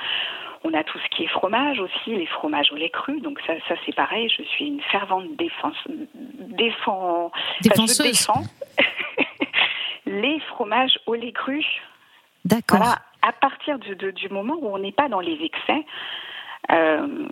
On 0.64 0.72
a 0.72 0.82
tout 0.82 0.98
ce 0.98 1.16
qui 1.16 1.24
est 1.24 1.28
fromage 1.28 1.78
aussi, 1.78 2.16
les 2.16 2.26
fromages 2.26 2.72
au 2.72 2.76
lait 2.76 2.90
cru. 2.90 3.20
Donc 3.20 3.38
ça, 3.46 3.52
ça 3.68 3.74
c'est 3.84 3.94
pareil. 3.94 4.28
Je 4.30 4.42
suis 4.42 4.66
une 4.66 4.80
fervente 4.80 5.36
défense, 5.36 5.76
défend, 5.86 7.30
défenseuse. 7.60 8.28
les 10.06 10.40
fromages 10.40 10.98
au 11.06 11.14
lait 11.14 11.32
cru. 11.32 11.64
D'accord. 12.44 12.78
Voilà, 12.78 12.98
à 13.22 13.32
partir 13.32 13.78
du, 13.78 13.94
du 13.94 14.28
moment 14.28 14.56
où 14.60 14.74
on 14.74 14.78
n'est 14.78 14.92
pas 14.92 15.08
dans 15.08 15.20
les 15.20 15.38
excès. 15.42 15.84
Euh, 16.70 17.26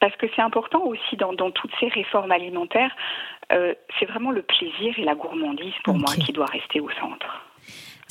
parce 0.00 0.16
que 0.16 0.26
c'est 0.34 0.42
important 0.42 0.82
aussi 0.82 1.16
dans, 1.16 1.32
dans, 1.32 1.50
toutes 1.50 1.70
ces 1.78 1.88
réformes 1.88 2.32
alimentaires, 2.32 2.94
euh, 3.52 3.74
c'est 3.98 4.06
vraiment 4.06 4.30
le 4.30 4.42
plaisir 4.42 4.98
et 4.98 5.04
la 5.04 5.14
gourmandise 5.14 5.74
pour 5.84 5.94
moi 5.94 6.12
qui 6.14 6.32
doit 6.32 6.46
rester 6.46 6.80
au 6.80 6.90
centre. 6.90 7.44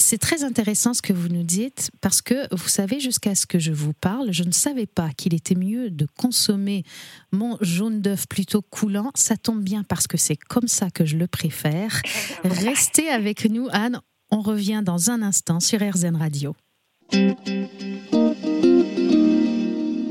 C'est 0.02 0.18
très 0.18 0.44
intéressant 0.44 0.96
ce 0.96 1.02
que 1.02 1.14
vous 1.14 1.30
nous 1.30 1.44
dites 1.44 1.92
parce 2.02 2.22
que 2.24 2.54
vous 2.54 2.68
savez, 2.68 3.00
jusqu'à 3.00 3.36
ce 3.36 3.46
que 3.46 3.60
je 3.60 3.72
vous 3.72 3.94
parle, 3.94 4.32
je 4.32 4.44
ne 4.44 4.52
savais 4.52 4.88
pas 4.88 5.10
qu'il 5.16 5.34
était 5.36 5.56
mieux 5.56 5.92
de 5.92 6.08
consommer 6.18 6.84
mon 7.32 7.58
jaune 7.62 8.02
d'œuf 8.02 8.28
plutôt 8.28 8.64
coulant. 8.64 9.12
Ça 9.14 9.38
tombe 9.38 9.62
bien 9.62 9.84
parce 9.84 10.08
que 10.08 10.18
c'est 10.18 10.36
comme 10.36 10.68
ça 10.68 10.90
que 10.90 11.06
je 11.06 11.18
le 11.18 11.28
préfère. 11.28 12.02
Restez 12.44 13.10
avec 13.10 13.46
nous, 13.46 13.68
Anne. 13.72 14.02
On 14.32 14.42
revient 14.42 14.82
dans 14.84 15.12
un 15.12 15.22
instant 15.22 15.60
sur 15.60 15.80
RZN 15.80 16.16
Radio. 16.16 16.56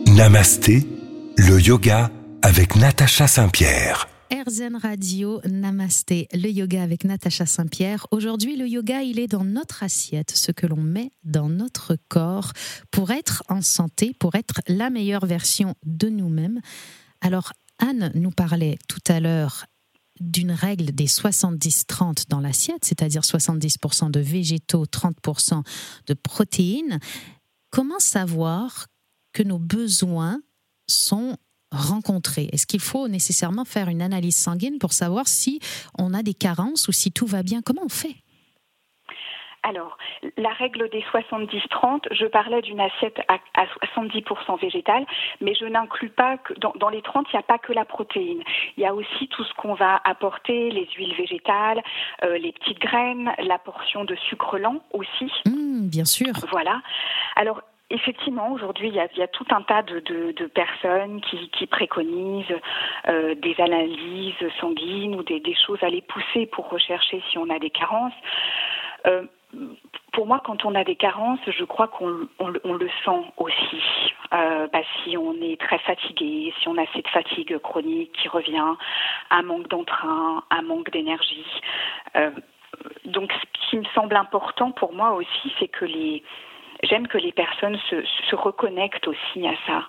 Namasté, 0.06 0.86
le 1.36 1.60
yoga 1.60 2.10
avec 2.42 2.76
Natacha 2.76 3.26
Saint-Pierre. 3.26 4.09
RZN 4.32 4.76
Radio, 4.76 5.40
Namasté, 5.44 6.28
le 6.32 6.48
yoga 6.48 6.82
avec 6.82 7.02
Natacha 7.04 7.46
Saint-Pierre. 7.46 8.06
Aujourd'hui, 8.12 8.56
le 8.56 8.68
yoga, 8.68 9.02
il 9.02 9.18
est 9.18 9.26
dans 9.26 9.44
notre 9.44 9.82
assiette, 9.82 10.30
ce 10.30 10.52
que 10.52 10.68
l'on 10.68 10.80
met 10.80 11.10
dans 11.24 11.48
notre 11.48 11.96
corps 12.08 12.52
pour 12.92 13.10
être 13.10 13.42
en 13.48 13.60
santé, 13.60 14.14
pour 14.18 14.36
être 14.36 14.60
la 14.68 14.88
meilleure 14.88 15.26
version 15.26 15.74
de 15.84 16.08
nous-mêmes. 16.08 16.60
Alors, 17.20 17.52
Anne 17.78 18.12
nous 18.14 18.30
parlait 18.30 18.78
tout 18.88 19.02
à 19.08 19.18
l'heure 19.18 19.66
d'une 20.20 20.52
règle 20.52 20.92
des 20.92 21.06
70-30 21.06 22.28
dans 22.28 22.40
l'assiette, 22.40 22.84
c'est-à-dire 22.84 23.22
70% 23.22 24.12
de 24.12 24.20
végétaux, 24.20 24.84
30% 24.84 25.64
de 26.06 26.14
protéines. 26.14 27.00
Comment 27.70 27.98
savoir 27.98 28.86
que 29.32 29.42
nos 29.42 29.58
besoins 29.58 30.40
sont 30.86 31.36
rencontrer 31.72 32.48
Est-ce 32.52 32.66
qu'il 32.66 32.80
faut 32.80 33.08
nécessairement 33.08 33.64
faire 33.64 33.88
une 33.88 34.02
analyse 34.02 34.36
sanguine 34.36 34.78
pour 34.78 34.92
savoir 34.92 35.28
si 35.28 35.60
on 35.98 36.14
a 36.14 36.22
des 36.22 36.34
carences 36.34 36.88
ou 36.88 36.92
si 36.92 37.12
tout 37.12 37.26
va 37.26 37.42
bien? 37.42 37.62
Comment 37.62 37.82
on 37.84 37.88
fait? 37.88 38.16
Alors, 39.62 39.98
la 40.38 40.52
règle 40.54 40.88
des 40.88 41.02
70-30, 41.12 42.06
je 42.12 42.26
parlais 42.26 42.62
d'une 42.62 42.80
assiette 42.80 43.20
à, 43.28 43.38
70% 43.94 44.58
végétale, 44.58 45.04
mais 45.40 45.54
je 45.54 45.66
n'inclus 45.66 46.08
pas 46.08 46.38
que 46.38 46.54
dans, 46.54 46.88
les 46.88 47.02
30, 47.02 47.26
il 47.32 47.36
n'y 47.36 47.40
a 47.40 47.42
pas 47.42 47.58
que 47.58 47.72
la 47.72 47.84
protéine. 47.84 48.42
Il 48.76 48.82
y 48.82 48.86
a 48.86 48.94
aussi 48.94 49.28
tout 49.28 49.44
ce 49.44 49.52
qu'on 49.54 49.74
va 49.74 50.00
apporter, 50.04 50.70
les 50.70 50.88
huiles 50.96 51.14
végétales, 51.14 51.82
euh, 52.24 52.38
les 52.38 52.52
petites 52.52 52.78
graines, 52.78 53.32
la 53.38 53.58
portion 53.58 54.04
de 54.04 54.14
sucre 54.14 54.58
lent 54.58 54.82
aussi. 54.92 55.30
Mmh, 55.46 55.88
bien 55.88 56.06
sûr. 56.06 56.32
Voilà. 56.50 56.80
Alors, 57.36 57.60
Effectivement, 57.92 58.52
aujourd'hui, 58.52 58.86
il, 58.86 58.94
y 58.94 59.00
a, 59.00 59.28
tout 59.28 59.46
un 59.50 59.62
tas 59.62 59.82
de, 59.82 60.46
personnes 60.54 61.20
qui, 61.22 61.66
préconisent 61.66 62.46
euh, 63.08 63.34
des 63.34 63.60
analyses 63.60 64.34
sanguines 64.60 65.16
ou 65.16 65.24
des, 65.24 65.54
choses 65.66 65.82
à 65.82 65.88
les 65.88 66.00
pousser 66.00 66.46
pour 66.46 66.68
rechercher 66.68 67.20
si 67.30 67.38
on 67.38 67.50
a 67.50 67.58
des 67.58 67.70
carences. 67.70 68.14
Euh, 69.06 69.24
pour 70.12 70.26
moi, 70.28 70.40
quand 70.44 70.64
on 70.64 70.76
a 70.76 70.84
des 70.84 70.94
carences, 70.94 71.40
je 71.48 71.64
crois 71.64 71.88
qu'on 71.88 72.06
le 72.08 72.90
sent 73.04 73.24
aussi. 73.38 73.82
Euh, 74.32 74.68
bah, 74.72 74.82
si 75.02 75.16
on 75.16 75.34
est 75.42 75.60
très 75.60 75.78
fatigué, 75.78 76.54
si 76.60 76.68
on 76.68 76.76
a 76.76 76.86
cette 76.94 77.08
fatigue 77.08 77.58
chronique 77.58 78.12
qui 78.12 78.28
revient, 78.28 78.76
un 79.30 79.42
manque 79.42 79.66
d'entrain, 79.68 80.44
un 80.50 80.62
manque 80.62 80.92
d'énergie. 80.92 81.60
donc, 83.04 83.32
ce 83.32 83.68
qui 83.68 83.78
me 83.78 83.84
semble 83.96 84.14
important 84.14 84.70
pour 84.70 84.92
moi 84.92 85.10
aussi, 85.14 85.52
c'est 85.58 85.68
que 85.68 85.84
les 85.84 86.22
j'aime 86.88 87.08
que 87.08 87.18
les 87.18 87.32
personnes 87.32 87.76
se, 87.88 87.96
se, 88.30 88.36
reconnectent 88.36 89.08
aussi 89.08 89.46
à 89.46 89.54
ça, 89.66 89.86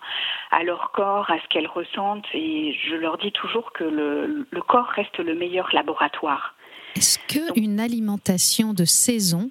à 0.51 0.63
leur 0.63 0.91
corps, 0.91 1.29
à 1.29 1.39
ce 1.39 1.47
qu'elles 1.49 1.67
ressentent. 1.67 2.25
Et 2.33 2.77
je 2.87 2.95
leur 2.95 3.17
dis 3.17 3.31
toujours 3.31 3.71
que 3.73 3.83
le, 3.83 4.47
le 4.49 4.61
corps 4.61 4.87
reste 4.87 5.17
le 5.19 5.35
meilleur 5.35 5.69
laboratoire. 5.73 6.55
Est-ce 6.95 7.19
qu'une 7.27 7.79
alimentation 7.79 8.73
de 8.73 8.85
saison 8.85 9.49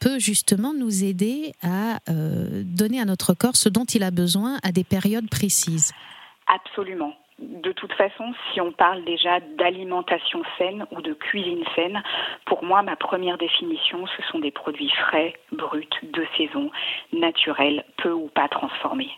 peut 0.00 0.18
justement 0.18 0.72
nous 0.72 1.04
aider 1.04 1.54
à 1.62 1.98
euh, 2.08 2.62
donner 2.64 3.00
à 3.00 3.04
notre 3.04 3.34
corps 3.34 3.56
ce 3.56 3.68
dont 3.68 3.84
il 3.84 4.02
a 4.04 4.10
besoin 4.10 4.58
à 4.62 4.70
des 4.70 4.84
périodes 4.84 5.28
précises? 5.28 5.92
Absolument 6.46 7.14
de 7.38 7.72
toute 7.72 7.92
façon, 7.92 8.34
si 8.52 8.60
on 8.60 8.72
parle 8.72 9.04
déjà 9.04 9.40
d'alimentation 9.40 10.42
saine 10.56 10.86
ou 10.90 11.00
de 11.00 11.12
cuisine 11.14 11.64
saine, 11.76 12.02
pour 12.46 12.64
moi, 12.64 12.82
ma 12.82 12.96
première 12.96 13.38
définition, 13.38 14.06
ce 14.06 14.22
sont 14.24 14.40
des 14.40 14.50
produits 14.50 14.90
frais, 14.90 15.34
bruts, 15.52 15.86
de 16.02 16.26
saison, 16.36 16.70
naturels, 17.12 17.84
peu 17.96 18.12
ou 18.12 18.28
pas 18.28 18.48
transformés. 18.48 19.10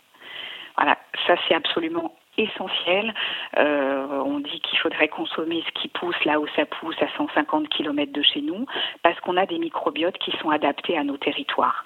Voilà, 0.76 0.98
ça 1.26 1.34
c'est 1.48 1.54
absolument 1.54 2.14
essentiel. 2.42 3.14
Euh, 3.58 4.06
on 4.24 4.40
dit 4.40 4.60
qu'il 4.60 4.78
faudrait 4.78 5.08
consommer 5.08 5.62
ce 5.66 5.80
qui 5.80 5.88
pousse 5.88 6.24
là 6.24 6.40
où 6.40 6.46
ça 6.56 6.66
pousse 6.66 6.96
à 7.00 7.08
150 7.16 7.68
km 7.68 8.12
de 8.12 8.22
chez 8.22 8.40
nous, 8.40 8.66
parce 9.02 9.18
qu'on 9.20 9.36
a 9.36 9.46
des 9.46 9.58
microbiotes 9.58 10.18
qui 10.18 10.32
sont 10.38 10.50
adaptés 10.50 10.96
à 10.96 11.04
nos 11.04 11.16
territoires. 11.16 11.84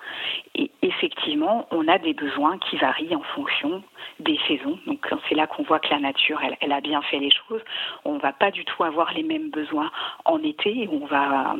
Et 0.54 0.70
effectivement, 0.82 1.66
on 1.70 1.88
a 1.88 1.98
des 1.98 2.14
besoins 2.14 2.58
qui 2.58 2.76
varient 2.76 3.16
en 3.16 3.22
fonction 3.34 3.82
des 4.20 4.38
saisons. 4.46 4.78
Donc 4.86 5.06
c'est 5.28 5.34
là 5.34 5.46
qu'on 5.46 5.62
voit 5.64 5.80
que 5.80 5.90
la 5.90 5.98
nature, 5.98 6.40
elle, 6.60 6.72
a 6.72 6.80
bien 6.80 7.02
fait 7.02 7.18
les 7.18 7.30
choses. 7.30 7.62
On 8.04 8.14
ne 8.14 8.20
va 8.20 8.32
pas 8.32 8.50
du 8.50 8.64
tout 8.64 8.84
avoir 8.84 9.12
les 9.12 9.22
mêmes 9.22 9.50
besoins 9.50 9.90
en 10.24 10.42
été. 10.42 10.88
On 10.92 11.06
va, 11.06 11.56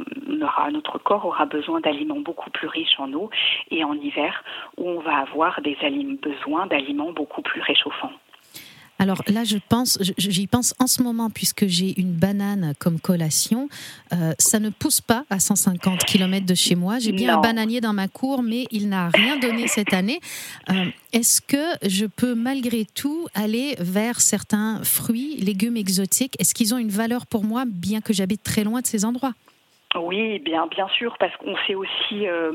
notre 0.71 0.99
corps 0.99 1.27
aura 1.27 1.47
besoin 1.47 1.81
d'aliments 1.81 2.21
beaucoup 2.21 2.51
plus 2.51 2.69
riches 2.69 2.99
en 2.99 3.13
eau, 3.13 3.31
et 3.71 3.85
en 3.85 3.95
hiver 3.95 4.43
où 4.77 4.89
on 4.89 5.01
va 5.01 5.19
avoir 5.19 5.61
des 5.61 5.77
besoins 6.23 6.67
d'aliments 6.67 7.13
beaucoup 7.13 7.43
plus 7.43 7.61
réchauffants. 7.61 8.13
Alors 8.99 9.23
là, 9.27 9.45
je 9.45 9.59
pense, 9.69 9.99
j'y 10.19 10.47
pense 10.47 10.75
en 10.79 10.87
ce 10.87 11.03
moment 11.03 11.29
puisque 11.29 11.67
j'ai 11.67 11.99
une 12.01 12.13
banane 12.13 12.75
comme 12.79 13.01
collation. 13.01 13.69
Euh, 14.13 14.33
ça 14.39 14.61
ne 14.61 14.71
pousse 14.71 15.01
pas 15.01 15.25
à 15.31 15.41
150 15.41 16.05
km 16.05 16.47
de 16.47 16.55
chez 16.55 16.75
moi. 16.75 16.99
J'ai 17.01 17.13
bien 17.13 17.37
un 17.37 17.41
bananier 17.41 17.81
dans 17.81 17.93
ma 17.93 18.09
cour, 18.09 18.43
mais 18.43 18.67
il 18.71 18.89
n'a 18.89 19.11
rien 19.13 19.37
donné 19.39 19.67
cette 19.69 19.93
année. 19.93 20.21
Euh, 20.71 20.87
est-ce 21.13 21.41
que 21.41 21.65
je 21.87 22.07
peux 22.07 22.35
malgré 22.35 22.85
tout 22.85 23.27
aller 23.35 23.75
vers 23.79 24.21
certains 24.21 24.83
fruits, 24.85 25.37
légumes 25.37 25.77
exotiques? 25.77 26.35
Est-ce 26.39 26.55
qu'ils 26.55 26.73
ont 26.73 26.79
une 26.79 26.91
valeur 26.91 27.27
pour 27.27 27.45
moi, 27.45 27.65
bien 27.67 28.01
que 28.01 28.13
j'habite 28.13 28.43
très 28.43 28.65
loin 28.65 28.81
de 28.81 28.87
ces 28.87 29.05
endroits? 29.05 29.35
Oui, 29.97 30.39
bien, 30.41 30.67
bien 30.67 30.89
sûr, 30.89 31.17
parce 31.19 31.37
qu'on 31.37 31.57
sait 31.67 31.75
aussi, 31.75 32.27
euh, 32.27 32.53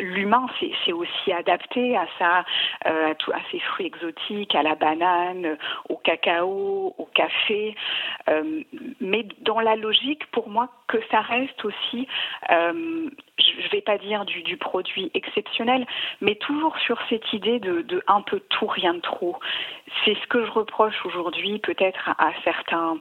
l'humain 0.00 0.46
s'est 0.60 0.92
aussi 0.92 1.32
adapté 1.32 1.96
à 1.96 2.06
ça, 2.18 2.44
euh, 2.86 3.12
à, 3.12 3.36
à 3.36 3.40
ces 3.50 3.58
fruits 3.58 3.86
exotiques, 3.86 4.54
à 4.54 4.62
la 4.62 4.74
banane, 4.76 5.56
au 5.88 5.96
cacao, 5.96 6.94
au 6.96 7.08
café. 7.14 7.74
Euh, 8.28 8.62
mais 9.00 9.26
dans 9.40 9.60
la 9.60 9.74
logique, 9.74 10.26
pour 10.30 10.48
moi, 10.48 10.68
que 10.86 10.98
ça 11.10 11.20
reste 11.20 11.64
aussi, 11.64 12.06
je 12.48 12.54
ne 12.54 13.68
vais 13.70 13.80
pas 13.80 13.98
dire 13.98 14.24
du, 14.24 14.42
du, 14.42 14.56
produit 14.56 15.10
exceptionnel, 15.14 15.86
mais 16.20 16.34
toujours 16.36 16.78
sur 16.78 16.98
cette 17.08 17.32
idée 17.32 17.58
de, 17.58 17.82
de 17.82 18.02
un 18.06 18.20
peu 18.20 18.40
tout, 18.50 18.66
rien 18.66 18.94
de 18.94 19.00
trop. 19.00 19.38
C'est 20.04 20.14
ce 20.14 20.26
que 20.28 20.44
je 20.44 20.50
reproche 20.50 21.04
aujourd'hui, 21.06 21.58
peut-être 21.58 22.10
à 22.18 22.30
certains, 22.44 22.98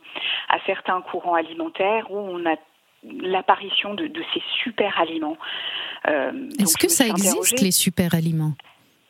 à 0.49 0.59
certains 0.65 1.01
courants 1.01 1.35
alimentaires 1.35 2.09
où 2.09 2.17
on 2.17 2.45
a 2.45 2.55
l'apparition 3.03 3.93
de, 3.93 4.11
ces 4.33 4.41
super 4.63 4.99
aliments. 4.99 5.37
Euh, 6.07 6.49
Est-ce 6.59 6.77
que 6.77 6.89
ça 6.89 7.07
existe, 7.07 7.61
les 7.61 7.71
super 7.71 8.13
aliments 8.13 8.53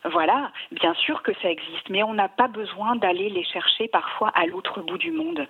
voilà, 0.03 0.51
bien 0.71 0.95
sûr 0.95 1.21
que 1.21 1.31
ça 1.43 1.51
existe, 1.51 1.89
mais 1.89 2.01
on 2.01 2.15
n'a 2.15 2.27
pas 2.27 2.47
besoin 2.47 2.95
d'aller 2.95 3.29
les 3.29 3.43
chercher 3.43 3.87
parfois 3.87 4.29
à 4.29 4.47
l'autre 4.47 4.81
bout 4.81 4.97
du 4.97 5.11
monde. 5.11 5.47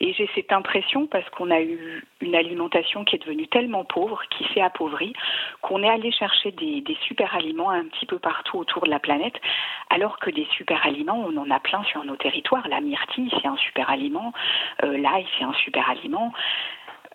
Et 0.00 0.12
j'ai 0.12 0.28
cette 0.34 0.52
impression, 0.52 1.06
parce 1.06 1.28
qu'on 1.30 1.50
a 1.50 1.62
eu 1.62 2.04
une 2.20 2.34
alimentation 2.34 3.04
qui 3.04 3.16
est 3.16 3.18
devenue 3.18 3.48
tellement 3.48 3.84
pauvre, 3.86 4.20
qui 4.28 4.44
s'est 4.52 4.60
appauvrie, 4.60 5.14
qu'on 5.62 5.82
est 5.82 5.88
allé 5.88 6.12
chercher 6.12 6.52
des, 6.52 6.84
super 7.06 7.34
aliments 7.34 7.70
un 7.70 7.86
petit 7.86 8.04
peu 8.04 8.18
partout 8.18 8.58
autour 8.58 8.84
de 8.84 8.90
la 8.90 8.98
planète, 8.98 9.40
alors 9.88 10.18
que 10.18 10.30
des 10.30 10.46
super 10.54 10.84
aliments, 10.84 11.24
on 11.26 11.34
en 11.38 11.50
a 11.50 11.58
plein 11.58 11.82
sur 11.84 12.04
nos 12.04 12.16
territoires. 12.16 12.68
La 12.68 12.82
myrtille, 12.82 13.32
c'est 13.40 13.48
un 13.48 13.56
super 13.56 13.88
aliment, 13.88 14.34
euh, 14.82 14.98
l'ail, 14.98 15.26
c'est 15.38 15.44
un 15.44 15.54
super 15.54 15.88
aliment. 15.88 16.30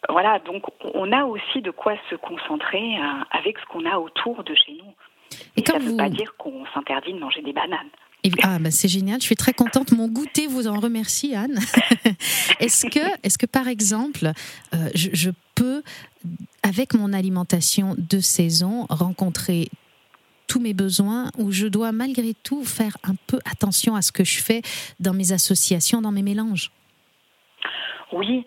Voilà, 0.09 0.39
donc 0.39 0.63
on 0.93 1.11
a 1.11 1.23
aussi 1.23 1.61
de 1.61 1.71
quoi 1.71 1.95
se 2.09 2.15
concentrer 2.15 2.97
avec 3.31 3.57
ce 3.59 3.65
qu'on 3.65 3.85
a 3.85 3.97
autour 3.97 4.43
de 4.43 4.53
chez 4.55 4.73
nous. 4.73 4.93
Et, 5.55 5.63
ça 5.65 5.77
ne 5.77 5.83
veut 5.83 5.97
pas 5.97 6.09
dire 6.09 6.35
qu'on 6.37 6.65
s'interdit 6.73 7.13
de 7.13 7.19
manger 7.19 7.41
des 7.41 7.53
bananes. 7.53 7.89
Ah, 8.43 8.59
bah 8.59 8.71
c'est 8.71 8.87
génial, 8.87 9.19
je 9.21 9.25
suis 9.25 9.35
très 9.35 9.53
contente. 9.53 9.91
Mon 9.91 10.07
goûter 10.07 10.47
vous 10.47 10.67
en 10.67 10.79
remercie, 10.79 11.35
Anne. 11.35 11.59
est-ce 12.59 12.85
que, 12.85 12.99
est 13.23 13.37
que, 13.37 13.45
par 13.45 13.67
exemple, 13.67 14.31
euh, 14.73 14.89
je, 14.93 15.31
peux, 15.55 15.83
avec 16.61 16.93
mon 16.93 17.13
alimentation 17.13 17.95
de 17.97 18.19
saison, 18.19 18.85
rencontrer 18.89 19.69
tous 20.47 20.59
mes 20.59 20.73
besoins 20.73 21.31
ou 21.37 21.51
je 21.51 21.67
dois 21.67 21.91
malgré 21.91 22.33
tout 22.33 22.65
faire 22.65 22.97
un 23.03 23.15
peu 23.27 23.39
attention 23.49 23.95
à 23.95 24.01
ce 24.01 24.11
que 24.11 24.23
je 24.25 24.39
fais 24.39 24.63
dans 24.99 25.13
mes 25.13 25.31
associations, 25.31 26.01
dans 26.01 26.11
mes 26.11 26.23
mélanges? 26.23 26.71
Oui, 28.11 28.43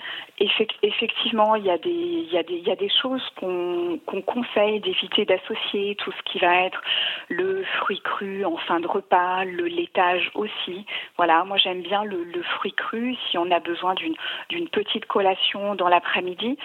effectivement, 0.82 1.54
il 1.54 1.64
y 1.64 1.70
a 1.70 1.78
des, 1.78 1.90
il 1.90 2.32
y 2.32 2.36
a 2.36 2.42
des, 2.42 2.54
il 2.54 2.66
y 2.66 2.70
a 2.70 2.76
des 2.76 2.90
choses 2.90 3.22
qu'on 3.38 4.00
conseille 4.26 4.80
d'éviter 4.80 5.24
d'associer, 5.24 5.94
tout 5.96 6.10
ce 6.10 6.32
qui 6.32 6.38
va 6.38 6.62
être 6.62 6.80
le 7.28 7.64
fruit 7.78 8.00
cru 8.00 8.44
en 8.44 8.56
fin 8.56 8.80
de 8.80 8.86
repas, 8.86 9.44
le 9.44 9.66
laitage 9.66 10.30
aussi. 10.34 10.84
Voilà, 11.16 11.44
moi 11.44 11.58
j'aime 11.58 11.82
bien 11.82 12.02
le, 12.04 12.42
fruit 12.56 12.72
cru. 12.72 13.16
Si 13.30 13.38
on 13.38 13.50
a 13.50 13.60
besoin 13.60 13.94
d'une 13.94 14.68
petite 14.68 15.06
collation 15.06 15.76
dans 15.76 15.88
l'après-midi, 15.88 16.58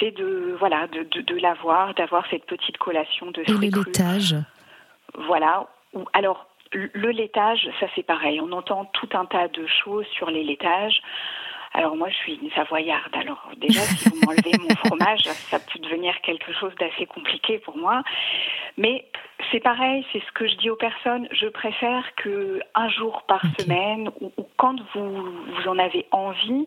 c'est 0.00 0.10
de 0.10 0.56
voilà 0.58 0.88
de, 0.88 1.02
de, 1.04 1.36
l'avoir, 1.36 1.94
d'avoir 1.94 2.26
cette 2.30 2.46
petite 2.46 2.78
collation 2.78 3.30
de 3.30 3.44
fruits 3.44 3.68
Et 3.68 3.70
le 3.70 3.84
laitage? 3.84 4.34
Voilà. 5.14 5.68
Alors 6.12 6.46
le 6.72 7.10
laitage, 7.10 7.68
ça 7.80 7.86
c'est 7.94 8.02
pareil. 8.02 8.40
On 8.40 8.50
entend 8.52 8.86
tout 8.86 9.08
un 9.12 9.26
tas 9.26 9.48
de 9.48 9.66
choses 9.66 10.06
sur 10.06 10.30
les 10.30 10.42
laitages. 10.42 11.02
Alors 11.74 11.96
moi, 11.96 12.08
je 12.10 12.16
suis 12.16 12.34
une 12.34 12.50
savoyarde. 12.50 13.14
Alors 13.14 13.50
déjà, 13.56 13.80
si 13.80 14.10
vous 14.10 14.16
m'enlevez 14.26 14.52
mon 14.58 14.74
fromage, 14.76 15.22
ça 15.22 15.58
peut 15.58 15.78
devenir 15.78 16.20
quelque 16.20 16.52
chose 16.52 16.72
d'assez 16.78 17.06
compliqué 17.06 17.58
pour 17.58 17.76
moi. 17.78 18.02
Mais 18.76 19.06
c'est 19.50 19.60
pareil, 19.60 20.04
c'est 20.12 20.20
ce 20.20 20.32
que 20.32 20.46
je 20.46 20.54
dis 20.56 20.70
aux 20.70 20.76
personnes. 20.76 21.28
Je 21.32 21.46
préfère 21.46 22.14
que 22.16 22.60
un 22.74 22.88
jour 22.90 23.22
par 23.26 23.42
semaine 23.58 24.10
ou, 24.20 24.30
quand 24.56 24.76
vous, 24.94 25.10
vous 25.10 25.68
en 25.68 25.78
avez 25.78 26.06
envie, 26.10 26.66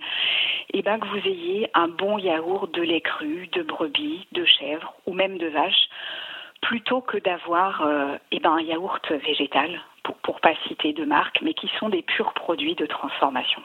et 0.73 0.79
eh 0.79 0.81
ben 0.81 0.99
que 0.99 1.07
vous 1.07 1.27
ayez 1.27 1.69
un 1.73 1.87
bon 1.87 2.17
yaourt 2.17 2.73
de 2.73 2.81
lait 2.81 3.01
cru, 3.01 3.47
de 3.53 3.61
brebis, 3.61 4.27
de 4.31 4.43
chèvre 4.43 4.93
ou 5.05 5.13
même 5.13 5.37
de 5.37 5.47
vache, 5.47 5.87
plutôt 6.61 7.01
que 7.01 7.17
d'avoir 7.17 7.83
euh, 7.83 8.17
eh 8.31 8.39
ben 8.39 8.53
un 8.53 8.61
yaourt 8.61 9.09
végétal, 9.11 9.79
pour, 10.03 10.15
pour 10.17 10.41
pas 10.41 10.53
citer 10.67 10.93
de 10.93 11.05
marque, 11.05 11.41
mais 11.41 11.53
qui 11.53 11.69
sont 11.79 11.89
des 11.89 12.01
purs 12.01 12.33
produits 12.33 12.75
de 12.75 12.85
transformation. 12.85 13.61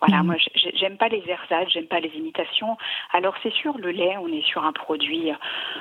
Voilà, 0.00 0.22
mm. 0.22 0.26
moi 0.26 0.36
j'aime 0.74 0.96
pas 0.96 1.08
les 1.08 1.22
ersatz, 1.28 1.68
j'aime 1.70 1.86
pas 1.86 2.00
les 2.00 2.10
imitations. 2.16 2.76
Alors 3.12 3.34
c'est 3.42 3.52
sûr, 3.52 3.76
le 3.78 3.90
lait, 3.90 4.16
on 4.18 4.28
est 4.28 4.44
sur 4.46 4.64
un 4.64 4.72
produit 4.72 5.32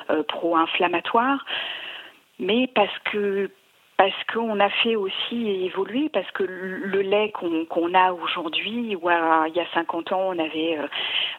euh, 0.10 0.24
pro-inflammatoire, 0.24 1.46
mais 2.40 2.68
parce 2.68 2.98
que 3.12 3.50
parce 3.98 4.24
qu'on 4.32 4.62
a 4.62 4.70
fait 4.70 4.96
aussi 4.96 5.46
évoluer, 5.66 6.08
parce 6.08 6.32
que 6.32 6.44
le 6.44 7.02
lait 7.02 7.34
qu'on 7.34 7.94
a 7.94 8.14
aujourd'hui, 8.14 8.96
ou 8.96 9.10
il 9.10 9.54
y 9.54 9.60
a 9.60 9.66
50 9.74 10.14
ans, 10.14 10.30
on 10.30 10.40
avait 10.40 10.78
euh, 10.78 10.88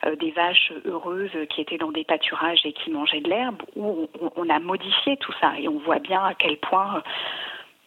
euh, 0.04 0.16
des 0.16 0.30
vaches 0.30 0.70
heureuses 0.84 1.30
qui 1.48 1.62
étaient 1.62 1.78
dans 1.78 1.90
des 1.90 2.04
pâturages 2.04 2.60
et 2.66 2.74
qui 2.74 2.90
mangeaient 2.90 3.22
de 3.22 3.30
l'herbe, 3.30 3.62
où 3.76 4.10
on, 4.36 4.50
a 4.50 4.58
modifié 4.58 5.16
tout 5.16 5.32
ça 5.40 5.54
et 5.58 5.68
on 5.68 5.78
voit 5.78 6.00
bien 6.00 6.22
à 6.22 6.34
quel 6.34 6.58
point 6.58 7.02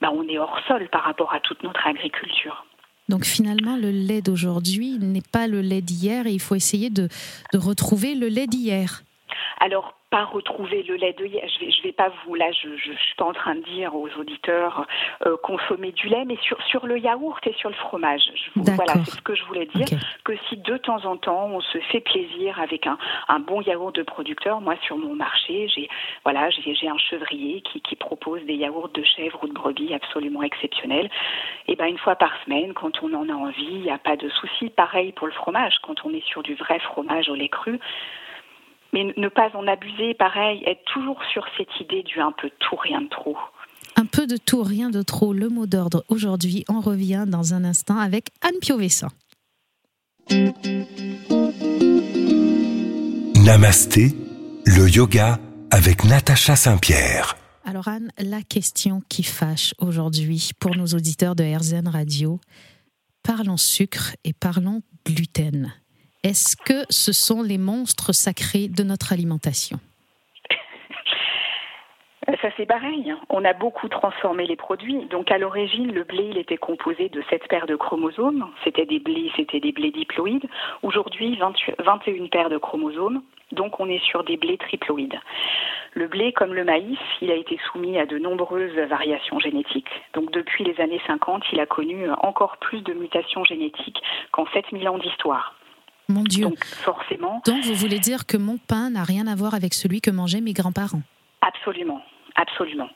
bah, 0.02 0.10
on 0.12 0.28
est 0.28 0.40
hors 0.40 0.60
sol 0.68 0.90
par 0.90 1.04
rapport 1.04 1.32
à 1.36 1.40
toute 1.40 1.62
notre 1.62 1.86
agriculture. 1.86 2.66
Donc 3.10 3.26
finalement, 3.26 3.76
le 3.76 3.92
lait 3.92 4.22
d'aujourd'hui 4.22 4.98
n'est 5.00 5.22
pas 5.22 5.48
le 5.48 5.62
lait 5.62 5.82
d'hier 5.82 6.26
et 6.26 6.32
il 6.32 6.40
faut 6.40 6.56
essayer 6.56 6.90
de, 6.90 7.10
retrouver 7.54 8.16
le 8.16 8.28
lait 8.28 8.48
d'hier. 8.48 9.04
Alors, 9.60 9.96
pas 10.14 10.26
retrouver 10.26 10.84
le 10.84 10.94
lait 10.94 11.14
de 11.14 11.26
hier. 11.26 11.44
Je 11.48 11.66
vais, 11.66 11.72
je 11.72 11.82
vais 11.82 11.92
pas 11.92 12.12
vous, 12.24 12.36
là, 12.36 12.52
je, 12.52 12.78
je, 12.78 12.92
suis 12.92 13.16
pas 13.18 13.26
en 13.26 13.34
train 13.34 13.56
de 13.56 13.62
dire 13.62 13.96
aux 13.96 14.08
auditeurs 14.20 14.86
euh, 15.26 15.36
consommer 15.42 15.92
du 15.92 16.08
lait, 16.08 16.24
mais 16.24 16.38
sur, 16.44 16.62
sur 16.68 16.86
le 16.86 17.00
yaourt 17.00 17.40
et 17.48 17.54
sur 17.54 17.70
le 17.70 17.76
fromage. 17.76 18.22
voilà, 18.56 18.94
c'est 19.06 19.18
ce 19.18 19.22
que 19.24 19.34
je 19.34 19.44
voulais 19.46 19.66
dire. 19.74 19.88
Que 20.24 20.34
si 20.48 20.58
de 20.58 20.78
temps 20.78 21.04
en 21.06 21.18
temps 21.18 21.48
on 21.48 21.62
se 21.62 21.80
fait 21.92 22.00
plaisir 22.00 22.60
avec 22.60 22.86
un, 22.86 23.00
un 23.28 23.40
bon 23.40 23.62
yaourt 23.62 23.96
de 23.96 24.04
producteur, 24.04 24.62
moi 24.62 24.76
sur 24.84 25.00
mon 25.00 25.16
marché, 25.16 25.68
j'ai 25.70 25.90
voilà, 26.24 26.52
j'ai 26.52 26.88
un 26.88 26.98
chevrier 27.00 27.62
qui, 27.62 27.82
qui 27.82 27.96
propose 27.96 28.44
des 28.46 28.54
yaourts 28.54 28.90
de 28.90 29.04
chèvre 29.04 29.40
ou 29.44 29.48
de 29.48 29.54
brebis 29.54 29.96
absolument 29.96 30.44
exceptionnels. 30.44 31.10
Et 31.68 31.76
ben 31.76 31.88
une 31.88 31.98
fois 31.98 32.18
par 32.18 32.32
semaine, 32.46 32.74
quand 32.74 33.02
on 33.02 33.12
en 33.16 33.30
a 33.30 33.34
envie, 33.34 33.66
il 33.66 33.82
n'y 33.82 33.90
a 33.90 33.98
pas 33.98 34.16
de 34.16 34.30
souci. 34.30 34.70
Pareil 34.70 35.12
pour 35.14 35.26
le 35.26 35.34
fromage, 35.34 35.74
quand 35.82 36.06
on 36.06 36.14
est 36.14 36.26
sur 36.28 36.44
du 36.44 36.54
vrai 36.54 36.78
fromage 36.78 37.30
au 37.30 37.36
lait 37.36 37.50
cru 37.50 37.80
mais 38.94 39.14
ne 39.18 39.28
pas 39.28 39.50
en 39.56 39.68
abuser, 39.68 40.14
pareil, 40.14 40.64
être 40.66 40.84
toujours 40.94 41.20
sur 41.34 41.44
cette 41.58 41.80
idée 41.82 42.04
du 42.04 42.20
un 42.20 42.32
peu 42.32 42.50
tout, 42.60 42.76
rien 42.76 43.02
de 43.02 43.10
trop. 43.10 43.38
Un 43.96 44.06
peu 44.06 44.28
de 44.28 44.38
tout, 44.38 44.64
rien 44.64 44.90
de 44.90 45.02
trop, 45.02 45.34
le 45.34 45.50
mot 45.50 45.66
d'ordre 45.66 46.04
aujourd'hui. 46.10 46.64
On 46.70 46.80
revient 46.80 47.26
dans 47.28 47.54
un 47.54 47.64
instant 47.64 47.98
avec 47.98 48.30
Anne 48.42 48.60
Piovessa. 48.62 49.10
Namasté, 53.46 54.14
le 54.66 54.90
yoga 54.90 55.40
avec 55.72 56.06
Natacha 56.06 56.56
Saint-Pierre. 56.56 57.36
Alors 57.66 57.88
Anne, 57.88 58.12
la 58.20 58.42
question 58.42 59.02
qui 59.10 59.24
fâche 59.24 59.74
aujourd'hui 59.80 60.52
pour 60.60 60.76
nos 60.76 60.88
auditeurs 60.88 61.36
de 61.36 61.44
RZN 61.44 61.88
Radio, 61.88 62.40
parlons 63.24 63.58
sucre 63.58 64.16
et 64.24 64.34
parlons 64.34 64.82
gluten. 65.06 65.74
Est-ce 66.24 66.56
que 66.56 66.86
ce 66.90 67.12
sont 67.12 67.44
les 67.44 67.58
monstres 67.58 68.14
sacrés 68.14 68.70
de 68.70 68.84
notre 68.84 69.12
alimentation? 69.12 69.78
Ça 72.42 72.48
c'est 72.56 72.66
pareil. 72.66 73.14
On 73.30 73.44
a 73.44 73.52
beaucoup 73.52 73.90
transformé 73.90 74.48
les 74.48 74.56
produits. 74.56 75.06
Donc 75.08 75.30
à 75.32 75.38
l'origine, 75.38 75.92
le 75.92 76.06
blé, 76.06 76.30
il 76.32 76.38
était 76.38 76.56
composé 76.56 77.10
de 77.10 77.22
sept 77.30 77.46
paires 77.50 77.68
de 77.68 77.76
chromosomes. 77.76 78.48
C'était 78.64 78.86
des 78.86 79.00
blés, 79.00 79.32
c'était 79.36 79.60
des 79.60 79.74
blés 79.74 79.92
diploïdes. 79.92 80.48
Aujourd'hui, 80.82 81.38
21 81.38 82.28
paires 82.28 82.50
de 82.50 82.58
chromosomes. 82.58 83.22
Donc 83.52 83.82
on 83.82 83.90
est 83.90 84.04
sur 84.06 84.24
des 84.24 84.38
blés 84.38 84.58
triploïdes. 84.58 85.20
Le 85.94 86.08
blé, 86.08 86.32
comme 86.32 86.54
le 86.54 86.64
maïs, 86.64 86.98
il 87.22 87.32
a 87.32 87.36
été 87.36 87.60
soumis 87.70 88.00
à 88.00 88.06
de 88.06 88.18
nombreuses 88.18 88.78
variations 88.90 89.40
génétiques. 89.40 89.92
Donc 90.14 90.32
depuis 90.32 90.64
les 90.64 90.80
années 90.80 91.02
50, 91.06 91.44
il 91.52 91.60
a 91.60 91.66
connu 91.66 92.10
encore 92.22 92.56
plus 92.58 92.82
de 92.82 92.94
mutations 92.94 93.44
génétiques 93.44 94.02
qu'en 94.32 94.46
7000 94.54 94.88
ans 94.88 94.98
d'histoire. 94.98 95.56
Mon 96.10 96.24
Dieu. 96.24 96.46
Donc, 96.46 96.64
forcément. 96.66 97.42
Donc, 97.46 97.64
vous 97.64 97.76
voulez 97.76 98.00
dire 98.00 98.26
que 98.26 98.38
mon 98.38 98.58
pain 98.58 98.90
n'a 98.90 99.04
rien 99.04 99.28
à 99.28 99.36
voir 99.36 99.54
avec 99.54 99.74
celui 99.74 100.02
que 100.02 100.12
mangeaient 100.12 100.42
mes 100.42 100.54
grands-parents? 100.54 101.02
Absolument, 101.42 102.02
absolument. 102.36 102.90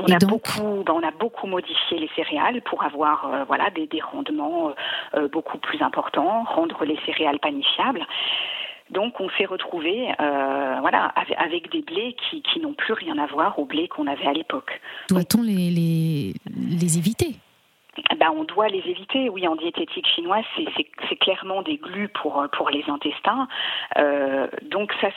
On 0.00 0.12
a, 0.12 0.18
beaucoup, 0.18 0.84
ben, 0.84 0.92
on 0.94 1.02
a 1.02 1.10
beaucoup 1.10 1.48
modifié 1.48 1.98
les 1.98 2.08
céréales 2.14 2.62
pour 2.62 2.84
avoir 2.84 3.26
euh, 3.26 3.44
voilà, 3.44 3.70
des, 3.70 3.88
des 3.88 4.00
rendements 4.00 4.72
euh, 5.14 5.26
beaucoup 5.28 5.58
plus 5.58 5.82
importants, 5.82 6.44
rendre 6.44 6.84
les 6.84 6.96
céréales 7.04 7.40
panifiables. 7.40 8.06
Donc 8.90 9.20
on 9.20 9.28
s'est 9.30 9.44
retrouvé 9.44 10.08
euh, 10.20 10.76
voilà, 10.80 11.12
avec, 11.36 11.70
des 11.72 11.82
blés 11.82 12.16
qui, 12.30 12.42
qui 12.42 12.60
n'ont 12.60 12.74
plus 12.74 12.92
rien 12.92 13.18
à 13.18 13.26
voir 13.26 13.58
aux 13.58 13.64
blés 13.64 13.88
qu'on 13.88 14.06
avait 14.06 14.26
à 14.26 14.32
l'époque. 14.32 14.80
Doit-on 15.08 15.42
les, 15.42 15.70
les, 15.70 16.34
les 16.56 16.98
éviter? 16.98 17.34
Ben, 18.18 18.30
on 18.34 18.44
doit 18.44 18.68
les 18.68 18.82
éviter. 18.86 19.28
Oui, 19.28 19.46
en 19.46 19.56
diététique 19.56 20.06
chinoise, 20.06 20.44
c'est 21.08 21.16
clairement 21.16 21.62
des 21.62 21.76
glus 21.76 22.08
pour 22.08 22.70
les 22.70 22.84
intestins. 22.88 23.48
Euh, 23.96 24.46
donc 24.62 24.92
ça 25.00 25.08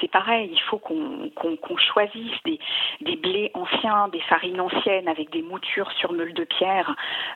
c'est 0.00 0.10
pareil. 0.10 0.50
Il 0.52 0.60
faut 0.62 0.78
qu'on 0.78 1.76
choisisse 1.76 2.36
des 2.44 2.58
des 3.00 3.16
blés 3.16 3.50
anciens, 3.54 4.08
des 4.08 4.20
farines 4.20 4.60
anciennes 4.60 5.08
avec 5.08 5.30
des 5.30 5.42
moutures 5.42 5.90
sur 5.92 6.12
meule 6.12 6.34
de 6.34 6.44
pierre. 6.44 6.94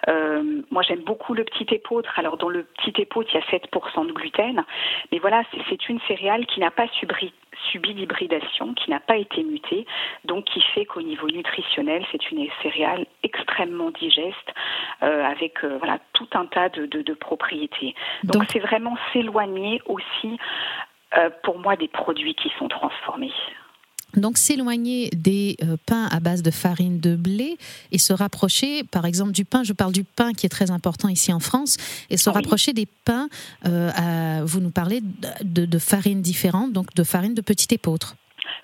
Euh, 0.09 0.63
moi 0.71 0.83
j'aime 0.83 1.03
beaucoup 1.03 1.35
le 1.35 1.45
petit 1.45 1.67
épeautre. 1.75 2.19
Alors 2.19 2.37
dans 2.37 2.49
le 2.49 2.65
petit 2.65 3.01
épeautre 3.01 3.31
il 3.33 3.41
y 3.41 3.43
a 3.43 3.59
7% 3.59 4.07
de 4.07 4.13
gluten, 4.13 4.65
mais 5.11 5.19
voilà 5.19 5.43
c'est 5.69 5.89
une 5.89 6.01
céréale 6.09 6.47
qui 6.47 6.61
n'a 6.61 6.71
pas 6.71 6.89
subi 6.89 7.33
subi 7.71 7.95
d'hybridation, 7.95 8.75
qui 8.75 8.91
n'a 8.91 9.01
pas 9.01 9.17
été 9.17 9.43
mutée, 9.43 9.87
donc 10.25 10.45
qui 10.45 10.61
fait 10.75 10.85
qu'au 10.85 11.03
niveau 11.03 11.29
nutritionnel, 11.29 12.05
c'est 12.11 12.31
une 12.31 12.47
céréale 12.63 13.07
extrêmement 13.23 13.91
digeste, 13.91 14.53
euh, 15.03 15.25
avec 15.25 15.65
euh, 15.65 15.79
voilà 15.79 15.99
tout 16.13 16.29
un 16.35 16.47
tas 16.47 16.69
de, 16.69 16.87
de, 16.87 17.15
propriétés. 17.15 17.95
Donc 18.25 18.45
c'est 18.51 18.59
vraiment 18.59 18.97
s'éloigner 19.13 19.81
aussi, 19.87 20.39
euh, 21.17 21.31
pour 21.43 21.59
moi, 21.59 21.77
des 21.77 21.89
produits 21.89 22.35
qui 22.35 22.51
sont 22.59 22.69
transformés. 22.69 23.33
Donc 24.17 24.37
s'éloigner 24.37 25.09
des 25.11 25.57
euh, 25.63 25.77
pains 25.87 26.07
à 26.11 26.21
base 26.21 26.43
de 26.43 26.51
farine 26.51 27.01
de 27.01 27.17
blé 27.17 27.57
et 27.91 27.99
se 27.99 28.13
rapprocher, 28.13 28.85
par 28.85 29.07
exemple, 29.07 29.33
du 29.33 29.45
pain, 29.45 29.63
je 29.63 29.73
parle 29.73 29.93
du 29.93 30.05
pain 30.05 30.33
qui 30.33 30.47
est 30.47 30.51
très 30.51 30.71
important 30.71 31.09
ici 31.09 31.33
en 31.33 31.41
France, 31.41 31.77
et 32.11 32.17
se 32.17 32.29
rapprocher 32.29 32.73
des 32.73 32.87
pains, 33.05 33.29
euh, 33.67 33.91
à, 33.95 34.45
vous 34.45 34.61
nous 34.61 34.71
parlez 34.71 35.01
de, 35.43 35.65
de 35.65 35.79
farines 35.79 36.21
différentes, 36.21 36.73
donc 36.73 36.95
de 36.95 37.05
farine 37.05 37.35
de 37.35 37.41
petit 37.41 37.75
épeautre. 37.75 38.17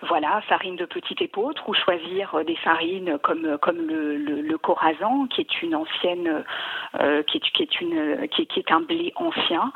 Voilà, 0.08 0.40
farine 0.48 0.76
de 0.76 0.84
petite 0.84 1.20
épeautre 1.22 1.68
ou 1.68 1.74
choisir 1.74 2.32
euh, 2.34 2.44
des 2.44 2.54
farines 2.56 3.18
comme 3.20 3.58
comme 3.60 3.78
le, 3.78 4.16
le, 4.16 4.42
le 4.42 4.58
corazan, 4.58 5.26
qui 5.26 5.40
est 5.40 5.62
une 5.62 5.74
ancienne, 5.74 6.44
euh, 7.00 7.22
qui, 7.24 7.38
est, 7.38 7.50
qui 7.52 7.62
est 7.64 7.80
une 7.80 8.28
qui 8.28 8.42
est, 8.42 8.46
qui 8.46 8.60
est 8.60 8.70
un 8.70 8.80
blé 8.80 9.12
ancien. 9.16 9.72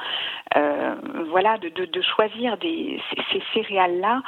Euh, 0.57 0.95
voilà, 1.31 1.57
de, 1.59 1.69
de, 1.69 1.87
de, 1.87 2.03
choisir 2.03 2.57
des, 2.59 3.01
ces, 3.11 3.23
ces 3.33 3.43
céréales 3.55 4.01
là 4.01 4.23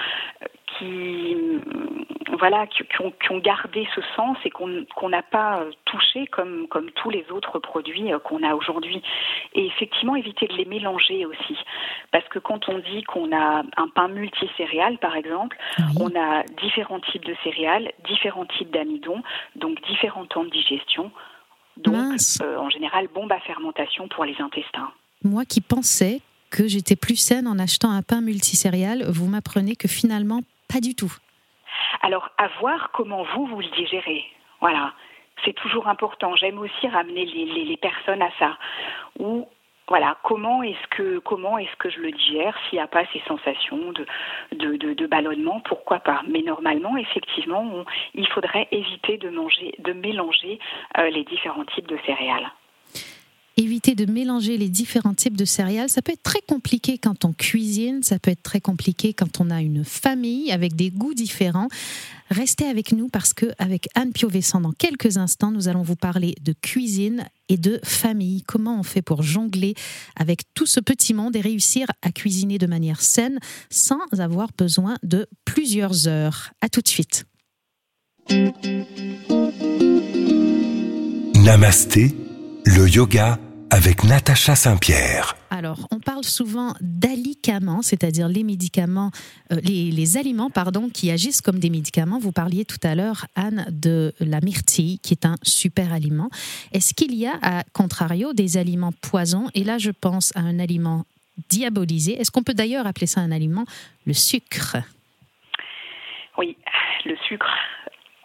qui 0.78 1.36
voilà 2.38 2.66
qui, 2.66 2.82
qui, 2.84 3.02
ont, 3.02 3.12
qui, 3.12 3.30
ont, 3.30 3.38
gardé 3.38 3.86
ce 3.94 4.00
sens 4.16 4.36
et 4.44 4.50
qu'on 4.50 5.08
n'a 5.08 5.22
pas 5.22 5.64
touché 5.84 6.26
comme 6.26 6.66
comme 6.68 6.90
tous 6.92 7.10
les 7.10 7.30
autres 7.30 7.58
produits 7.58 8.10
qu'on 8.24 8.42
a 8.42 8.54
aujourd'hui. 8.54 9.02
Et 9.54 9.66
effectivement, 9.66 10.16
éviter 10.16 10.46
de 10.46 10.54
les 10.54 10.64
mélanger 10.64 11.26
aussi, 11.26 11.56
parce 12.10 12.26
que 12.28 12.38
quand 12.38 12.68
on 12.68 12.78
dit 12.78 13.02
qu'on 13.02 13.32
a 13.36 13.62
un 13.76 13.88
pain 13.94 14.08
multicéréal, 14.08 14.98
par 14.98 15.16
exemple, 15.16 15.56
oui. 15.78 15.84
on 16.00 16.18
a 16.18 16.42
différents 16.60 17.00
types 17.00 17.24
de 17.24 17.36
céréales, 17.44 17.92
différents 18.06 18.46
types 18.46 18.70
d'amidon, 18.70 19.22
donc 19.56 19.80
différents 19.82 20.26
temps 20.26 20.44
de 20.44 20.50
digestion. 20.50 21.10
Donc, 21.76 22.18
euh, 22.40 22.56
en 22.56 22.70
général, 22.70 23.08
bombe 23.08 23.32
à 23.32 23.40
fermentation 23.40 24.08
pour 24.08 24.24
les 24.24 24.40
intestins. 24.40 24.92
Moi 25.24 25.44
qui 25.46 25.62
pensais 25.62 26.20
que 26.50 26.68
j'étais 26.68 26.96
plus 26.96 27.16
saine 27.16 27.48
en 27.48 27.58
achetant 27.58 27.90
un 27.90 28.02
pain 28.02 28.20
multicéréal, 28.20 29.04
vous 29.08 29.26
m'apprenez 29.26 29.74
que 29.74 29.88
finalement, 29.88 30.40
pas 30.72 30.80
du 30.80 30.94
tout. 30.94 31.12
Alors, 32.02 32.28
à 32.36 32.48
voir 32.60 32.90
comment 32.92 33.24
vous, 33.34 33.46
vous 33.46 33.60
le 33.60 33.70
digérez. 33.76 34.22
Voilà. 34.60 34.92
C'est 35.44 35.54
toujours 35.54 35.88
important. 35.88 36.36
J'aime 36.36 36.58
aussi 36.58 36.88
ramener 36.88 37.24
les, 37.24 37.76
personnes 37.78 38.22
à 38.22 38.30
ça. 38.38 38.56
Ou 39.18 39.48
voilà, 39.88 40.16
comment 40.22 40.62
est-ce 40.62 40.86
que 40.90 41.18
comment 41.18 41.58
est-ce 41.58 41.76
que 41.76 41.90
je 41.90 42.00
le 42.00 42.12
digère? 42.12 42.56
S'il 42.68 42.78
n'y 42.78 42.82
a 42.84 42.86
pas 42.86 43.04
ces 43.12 43.20
sensations 43.26 43.92
de, 44.52 45.06
ballonnement, 45.06 45.60
pourquoi 45.60 46.00
pas? 46.00 46.22
Mais 46.28 46.42
normalement, 46.42 46.96
effectivement, 46.96 47.84
il 48.14 48.28
faudrait 48.28 48.68
éviter 48.70 49.18
de 49.18 49.28
manger, 49.28 49.74
de 49.78 49.92
mélanger 49.92 50.58
euh, 50.98 51.10
les 51.10 51.24
différents 51.24 51.64
types 51.64 51.88
de 51.88 51.98
céréales 52.06 52.50
éviter 53.56 53.94
de 53.94 54.10
mélanger 54.10 54.56
les 54.58 54.68
différents 54.68 55.14
types 55.14 55.36
de 55.36 55.44
céréales. 55.44 55.88
Ça 55.88 56.02
peut 56.02 56.12
être 56.12 56.22
très 56.22 56.40
compliqué 56.40 56.98
quand 56.98 57.24
on 57.24 57.32
cuisine, 57.32 58.02
ça 58.02 58.18
peut 58.18 58.30
être 58.30 58.42
très 58.42 58.60
compliqué 58.60 59.14
quand 59.14 59.40
on 59.40 59.50
a 59.50 59.60
une 59.62 59.84
famille 59.84 60.50
avec 60.52 60.74
des 60.74 60.90
goûts 60.90 61.14
différents. 61.14 61.68
Restez 62.30 62.66
avec 62.66 62.92
nous 62.92 63.08
parce 63.08 63.32
que 63.32 63.46
avec 63.58 63.88
Anne 63.94 64.12
Piovessan, 64.12 64.62
dans 64.62 64.72
quelques 64.72 65.18
instants, 65.18 65.50
nous 65.50 65.68
allons 65.68 65.82
vous 65.82 65.96
parler 65.96 66.34
de 66.40 66.54
cuisine 66.60 67.26
et 67.48 67.56
de 67.56 67.80
famille. 67.84 68.42
Comment 68.42 68.80
on 68.80 68.82
fait 68.82 69.02
pour 69.02 69.22
jongler 69.22 69.74
avec 70.16 70.42
tout 70.54 70.66
ce 70.66 70.80
petit 70.80 71.14
monde 71.14 71.36
et 71.36 71.40
réussir 71.40 71.86
à 72.02 72.10
cuisiner 72.10 72.58
de 72.58 72.66
manière 72.66 73.00
saine 73.02 73.38
sans 73.70 74.00
avoir 74.18 74.48
besoin 74.56 74.96
de 75.02 75.26
plusieurs 75.44 76.08
heures? 76.08 76.52
À 76.60 76.68
tout 76.68 76.80
de 76.80 76.88
suite. 76.88 77.26
Namasté, 81.44 82.14
le 82.66 82.88
yoga 82.88 83.38
avec 83.70 84.04
Natacha 84.04 84.54
Saint-Pierre. 84.54 85.36
Alors, 85.50 85.86
on 85.90 85.98
parle 85.98 86.24
souvent 86.24 86.74
d'alicaments, 86.80 87.82
c'est-à-dire 87.82 88.28
les 88.28 88.44
médicaments, 88.44 89.10
euh, 89.52 89.60
les, 89.62 89.90
les, 89.90 90.16
aliments, 90.16 90.50
pardon, 90.50 90.88
qui 90.88 91.10
agissent 91.10 91.40
comme 91.40 91.58
des 91.58 91.70
médicaments. 91.70 92.18
Vous 92.18 92.32
parliez 92.32 92.64
tout 92.64 92.78
à 92.82 92.94
l'heure, 92.94 93.26
Anne, 93.34 93.66
de 93.70 94.14
la 94.20 94.40
myrtille, 94.40 94.98
qui 95.00 95.14
est 95.14 95.26
un 95.26 95.36
super 95.42 95.92
aliment. 95.92 96.30
Est-ce 96.72 96.94
qu'il 96.94 97.14
y 97.14 97.26
a, 97.26 97.34
à 97.42 97.64
contrario, 97.72 98.32
des 98.32 98.56
aliments 98.56 98.92
poisons 98.92 99.48
Et 99.54 99.64
là, 99.64 99.78
je 99.78 99.90
pense 99.90 100.34
à 100.36 100.40
un 100.40 100.58
aliment 100.58 101.04
diabolisé. 101.48 102.20
Est-ce 102.20 102.30
qu'on 102.30 102.42
peut 102.44 102.54
d'ailleurs 102.54 102.86
appeler 102.86 103.06
ça 103.06 103.20
un 103.20 103.32
aliment 103.32 103.64
Le 104.06 104.12
sucre? 104.12 104.76
Oui, 106.38 106.56
le 107.04 107.16
sucre. 107.28 107.46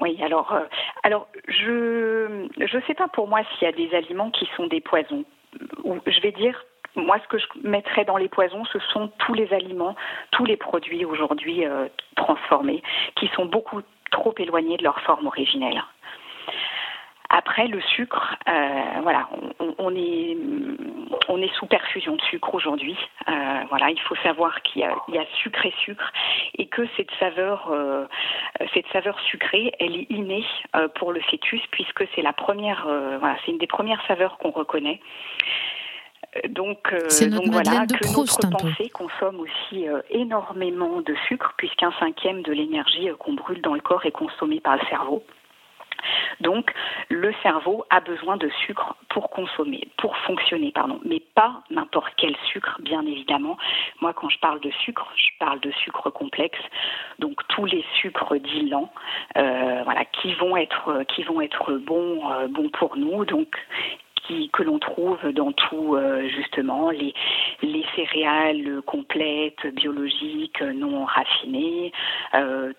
Oui, 0.01 0.17
alors, 0.21 0.53
euh, 0.53 0.63
alors 1.03 1.27
je 1.47 2.47
ne 2.59 2.81
sais 2.88 2.93
pas 2.93 3.07
pour 3.07 3.27
moi 3.27 3.41
s'il 3.43 3.67
y 3.67 3.69
a 3.69 3.73
des 3.73 3.93
aliments 3.95 4.31
qui 4.31 4.47
sont 4.55 4.67
des 4.67 4.81
poisons. 4.81 5.25
Je 5.83 6.21
vais 6.21 6.31
dire, 6.31 6.63
moi, 6.95 7.17
ce 7.23 7.27
que 7.27 7.38
je 7.38 7.45
mettrais 7.63 8.05
dans 8.05 8.17
les 8.17 8.29
poisons, 8.29 8.65
ce 8.65 8.79
sont 8.79 9.09
tous 9.19 9.33
les 9.33 9.51
aliments, 9.53 9.95
tous 10.31 10.45
les 10.45 10.57
produits 10.57 11.05
aujourd'hui 11.05 11.65
euh, 11.65 11.88
transformés, 12.15 12.81
qui 13.15 13.27
sont 13.29 13.45
beaucoup 13.45 13.81
trop 14.12 14.33
éloignés 14.38 14.77
de 14.77 14.83
leur 14.83 14.99
forme 15.01 15.27
originelle. 15.27 15.83
Après, 17.39 17.67
le 17.67 17.80
sucre, 17.80 18.36
euh, 18.49 18.99
voilà, 19.02 19.30
on, 19.62 19.73
on, 19.78 19.95
est, 19.95 20.36
on 21.30 21.41
est 21.41 21.54
sous 21.54 21.67
perfusion 21.67 22.17
de 22.17 22.21
sucre 22.23 22.54
aujourd'hui. 22.54 22.97
Euh, 23.30 23.32
voilà, 23.69 23.91
il 23.91 23.99
faut 24.02 24.15
savoir 24.17 24.62
qu'il 24.62 24.82
y, 24.82 25.13
y, 25.13 25.17
a 25.17 25.25
sucre 25.41 25.65
et 25.65 25.73
sucre 25.86 26.12
et 26.58 26.65
que 26.65 26.82
cette 26.97 27.12
saveur, 27.17 27.69
euh, 27.71 28.08
cette 28.73 28.88
saveur 28.91 29.17
sucrée, 29.21 29.71
elle 29.80 29.95
est 29.95 30.08
innée 30.10 30.43
pour 30.95 31.13
le 31.13 31.21
fœtus 31.21 31.62
puisque 31.71 32.04
c'est 32.13 32.21
la 32.21 32.34
première, 32.34 32.86
voilà, 33.19 33.38
c'est 33.45 33.54
une 33.54 33.58
des 33.58 33.67
premières 33.67 34.06
saveurs 34.06 34.38
qu'on 34.38 34.52
reconnaît. 34.52 34.99
Donc, 36.49 36.93
donc 36.93 37.47
voilà, 37.47 37.86
que 37.88 38.12
Proust, 38.12 38.43
notre 38.43 38.67
pensée 38.67 38.89
consomme 38.89 39.39
aussi 39.39 39.88
énormément 40.10 40.99
de 40.99 41.15
sucre 41.30 41.54
puisqu'un 41.56 41.93
cinquième 42.02 42.41
de 42.41 42.52
l'énergie 42.52 43.08
qu'on 43.17 43.34
brûle 43.34 43.62
dans 43.62 43.75
le 43.75 43.82
corps 43.82 44.06
est 44.06 44.12
consommé 44.12 44.60
par 44.60 44.75
le 44.75 44.86
cerveau. 44.89 45.23
Donc, 46.39 46.73
le 47.09 47.33
cerveau 47.43 47.85
a 47.89 47.99
besoin 47.99 48.38
de 48.38 48.49
sucre 48.65 48.95
pour 49.09 49.29
consommer, 49.29 49.88
pour 49.97 50.15
fonctionner, 50.17 50.71
pardon, 50.71 50.99
mais 51.03 51.21
pas 51.35 51.62
n'importe 51.69 52.13
quel 52.17 52.35
sucre, 52.51 52.77
bien 52.81 53.05
évidemment. 53.05 53.57
Moi, 54.01 54.13
quand 54.13 54.29
je 54.29 54.39
parle 54.39 54.59
de 54.62 54.71
sucre, 54.83 55.07
je 55.15 55.31
parle 55.39 55.59
de 55.59 55.71
sucre 55.71 56.09
complexe, 56.09 56.59
donc 57.19 57.45
tous 57.49 57.65
les 57.65 57.83
sucres 57.95 58.39
dits 58.39 58.69
lents, 58.69 58.91
euh, 59.38 59.81
voilà, 59.83 60.05
qui 60.05 60.33
vont 60.35 60.55
être, 60.57 61.03
qui 61.09 61.23
vont 61.23 61.41
être 61.41 61.73
bons, 61.73 62.31
euh, 62.31 62.47
bons 62.47 62.69
pour 62.69 62.97
nous. 62.97 63.25
Donc, 63.25 63.55
que 64.53 64.63
l'on 64.63 64.77
trouve 64.79 65.31
dans 65.31 65.51
tout 65.51 65.95
euh, 65.95 66.27
justement 66.27 66.91
les, 66.91 67.13
les 67.62 67.83
céréales 67.95 68.81
complètes, 68.85 69.65
biologiques, 69.73 70.62
non 70.62 71.05
raffinées, 71.05 71.91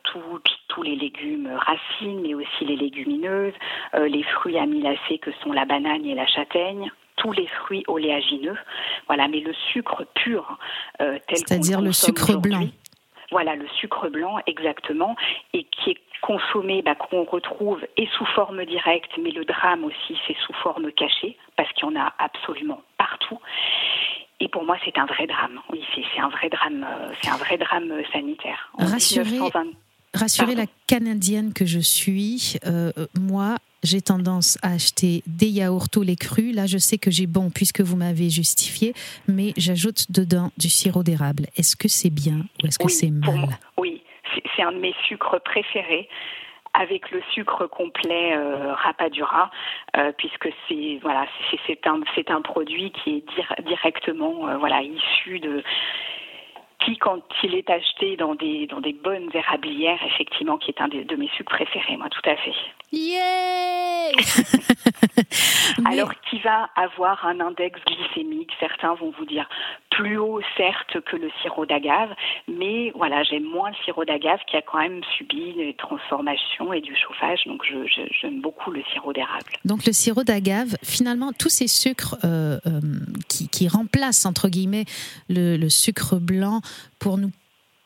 tout, 0.04 0.40
tous 0.70 0.82
les 0.82 0.96
légumes 0.96 1.50
racines, 1.52 2.20
mais 2.22 2.34
aussi 2.34 2.64
les 2.64 2.76
légumineuses, 2.76 3.54
euh, 3.94 4.08
les 4.08 4.22
fruits 4.22 4.58
amylacés 4.58 5.18
que 5.18 5.30
sont 5.42 5.52
la 5.52 5.64
banane 5.64 6.04
et 6.06 6.14
la 6.14 6.26
châtaigne 6.26 6.90
tous 7.16 7.32
les 7.32 7.46
fruits 7.48 7.84
oléagineux, 7.86 8.56
voilà, 9.06 9.28
mais 9.28 9.40
le 9.40 9.52
sucre 9.72 10.06
pur, 10.14 10.56
euh, 11.02 11.18
tel 11.28 11.36
c'est-à-dire 11.36 11.82
le 11.82 11.92
sucre 11.92 12.36
blanc. 12.38 12.66
Voilà, 13.30 13.56
le 13.56 13.68
sucre 13.78 14.08
blanc 14.08 14.38
exactement, 14.46 15.16
et 15.52 15.64
qui 15.64 15.90
est 15.90 15.98
consommé, 16.22 16.80
bah, 16.80 16.94
qu'on 16.94 17.24
retrouve 17.24 17.86
et 17.98 18.08
sous 18.16 18.24
forme 18.24 18.64
directe, 18.64 19.12
mais 19.22 19.32
le 19.32 19.44
drame 19.44 19.84
aussi, 19.84 20.18
c'est 20.26 20.36
sous 20.46 20.54
forme 20.54 20.90
cachée, 20.92 21.36
parce 21.56 21.70
qu'il 21.74 21.84
y 21.84 21.88
en 21.88 22.00
a 22.00 22.12
absolument 22.18 22.80
partout. 22.96 23.38
Et 24.40 24.48
pour 24.48 24.64
moi, 24.64 24.78
c'est 24.84 24.96
un 24.96 25.04
vrai 25.04 25.26
drame. 25.26 25.60
Oui, 25.70 25.84
c'est 25.94 26.20
un 26.20 26.30
vrai 26.30 26.48
drame. 26.48 26.86
C'est 27.20 27.30
un 27.30 27.36
vrai 27.36 27.58
drame 27.58 27.92
sanitaire. 28.10 28.70
En 28.78 28.86
Rassurez, 28.86 29.24
1920... 29.24 29.89
rassurez 30.14 30.54
la 30.54 30.66
Canadienne 30.86 31.52
que 31.52 31.64
je 31.64 31.78
suis. 31.78 32.56
Euh, 32.66 32.92
moi, 33.18 33.56
j'ai 33.82 34.00
tendance 34.00 34.58
à 34.62 34.72
acheter 34.72 35.22
des 35.26 35.46
yaourts 35.46 35.88
au 35.96 36.02
lait 36.02 36.16
cru. 36.16 36.52
Là, 36.52 36.66
je 36.66 36.78
sais 36.78 36.98
que 36.98 37.10
j'ai 37.10 37.26
bon 37.26 37.50
puisque 37.50 37.80
vous 37.80 37.96
m'avez 37.96 38.30
justifié, 38.30 38.94
mais 39.28 39.52
j'ajoute 39.56 40.10
dedans 40.10 40.50
du 40.58 40.68
sirop 40.68 41.02
d'érable. 41.02 41.46
Est-ce 41.56 41.76
que 41.76 41.88
c'est 41.88 42.10
bien 42.10 42.46
ou 42.62 42.66
est-ce 42.66 42.78
que 42.78 42.84
oui, 42.84 42.92
c'est 42.92 43.10
mal 43.10 43.36
moi, 43.36 43.48
Oui, 43.78 44.02
c'est 44.56 44.62
un 44.62 44.72
de 44.72 44.78
mes 44.78 44.94
sucres 45.06 45.40
préférés 45.42 46.08
avec 46.74 47.10
le 47.10 47.20
sucre 47.32 47.66
complet 47.66 48.36
euh, 48.36 48.74
Rapadura, 48.74 49.50
euh, 49.96 50.12
puisque 50.16 50.48
c'est 50.68 50.98
voilà, 51.02 51.26
c'est 51.66 51.86
un 51.86 52.00
un 52.28 52.42
produit 52.42 52.92
qui 52.92 53.16
est 53.16 53.34
dir 53.34 53.54
directement 53.66 54.48
euh, 54.48 54.56
voilà 54.58 54.82
issu 54.82 55.40
de 55.40 55.64
qui, 56.84 56.96
quand 56.96 57.20
il 57.42 57.54
est 57.54 57.68
acheté 57.70 58.16
dans 58.16 58.34
des, 58.34 58.66
dans 58.66 58.80
des 58.80 58.92
bonnes 58.92 59.30
érablières, 59.34 59.98
effectivement, 60.06 60.58
qui 60.58 60.70
est 60.70 60.80
un 60.80 60.88
de, 60.88 61.02
de 61.02 61.16
mes 61.16 61.28
sucres 61.28 61.54
préférés, 61.54 61.96
moi, 61.96 62.08
tout 62.10 62.28
à 62.28 62.36
fait. 62.36 62.54
Yeah 62.92 64.10
Alors, 65.84 66.12
qui 66.28 66.38
va 66.40 66.68
avoir 66.76 67.24
un 67.24 67.40
index 67.40 67.78
glycémique, 67.86 68.50
certains 68.58 68.94
vont 68.94 69.12
vous 69.16 69.24
dire 69.24 69.48
plus 69.90 70.18
haut, 70.18 70.40
certes, 70.56 71.00
que 71.06 71.16
le 71.16 71.30
sirop 71.42 71.66
d'agave, 71.66 72.10
mais 72.48 72.90
voilà, 72.94 73.22
j'aime 73.22 73.44
moins 73.44 73.70
le 73.70 73.76
sirop 73.84 74.04
d'agave 74.04 74.40
qui 74.48 74.56
a 74.56 74.62
quand 74.62 74.78
même 74.78 75.00
subi 75.16 75.52
des 75.54 75.74
transformations 75.74 76.72
et 76.72 76.80
du 76.80 76.96
chauffage, 76.96 77.44
donc 77.46 77.62
j'aime 77.64 77.86
je, 77.86 78.28
je, 78.28 78.40
beaucoup 78.40 78.70
le 78.70 78.82
sirop 78.92 79.12
d'érable. 79.12 79.52
Donc, 79.64 79.86
le 79.86 79.92
sirop 79.92 80.24
d'agave, 80.24 80.76
finalement, 80.82 81.32
tous 81.32 81.50
ces 81.50 81.68
sucres 81.68 82.16
euh, 82.24 82.58
euh, 82.66 82.80
qui, 83.28 83.48
qui, 83.48 83.68
remplacent, 83.68 84.26
entre 84.26 84.48
guillemets, 84.48 84.84
le, 85.28 85.56
le 85.56 85.68
sucre 85.68 86.16
blanc 86.16 86.60
pour 86.98 87.18
nous 87.18 87.30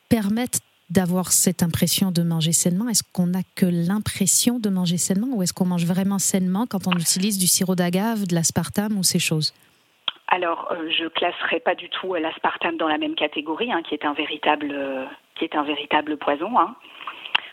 permettre 0.09 0.61
d'avoir 0.91 1.33
cette 1.33 1.63
impression 1.63 2.11
de 2.11 2.23
manger 2.23 2.53
sainement? 2.53 2.89
Est-ce 2.89 3.03
qu'on 3.13 3.29
n'a 3.29 3.43
que 3.57 3.67
l'impression 3.67 4.59
de 4.59 4.69
manger 4.69 4.97
sainement 4.97 5.29
ou 5.35 5.43
est-ce 5.43 5.53
qu'on 5.53 5.67
mange 5.67 5.87
vraiment 5.87 6.19
sainement 6.19 6.67
quand 6.69 6.87
on 6.87 6.93
utilise 6.93 7.39
du 7.39 7.47
sirop 7.47 7.75
d'agave, 7.75 8.27
de 8.27 8.35
l'aspartame 8.35 8.99
ou 8.99 9.03
ces 9.03 9.19
choses? 9.19 9.55
Alors, 10.29 10.69
euh, 10.73 10.91
je 10.91 11.07
classerai 11.07 11.61
pas 11.61 11.75
du 11.75 11.89
tout 11.89 12.15
l'aspartame 12.15 12.77
dans 12.77 12.89
la 12.89 12.99
même 12.99 13.15
catégorie, 13.15 13.71
hein, 13.73 13.83
qui 13.83 13.95
est 13.95 14.05
un 14.05 14.15
véritable, 14.15 14.71
euh, 14.73 15.05
qui 15.37 15.45
est 15.45 15.55
un 15.55 15.63
véritable 15.63 16.17
poison. 16.17 16.59
Hein. 16.59 16.75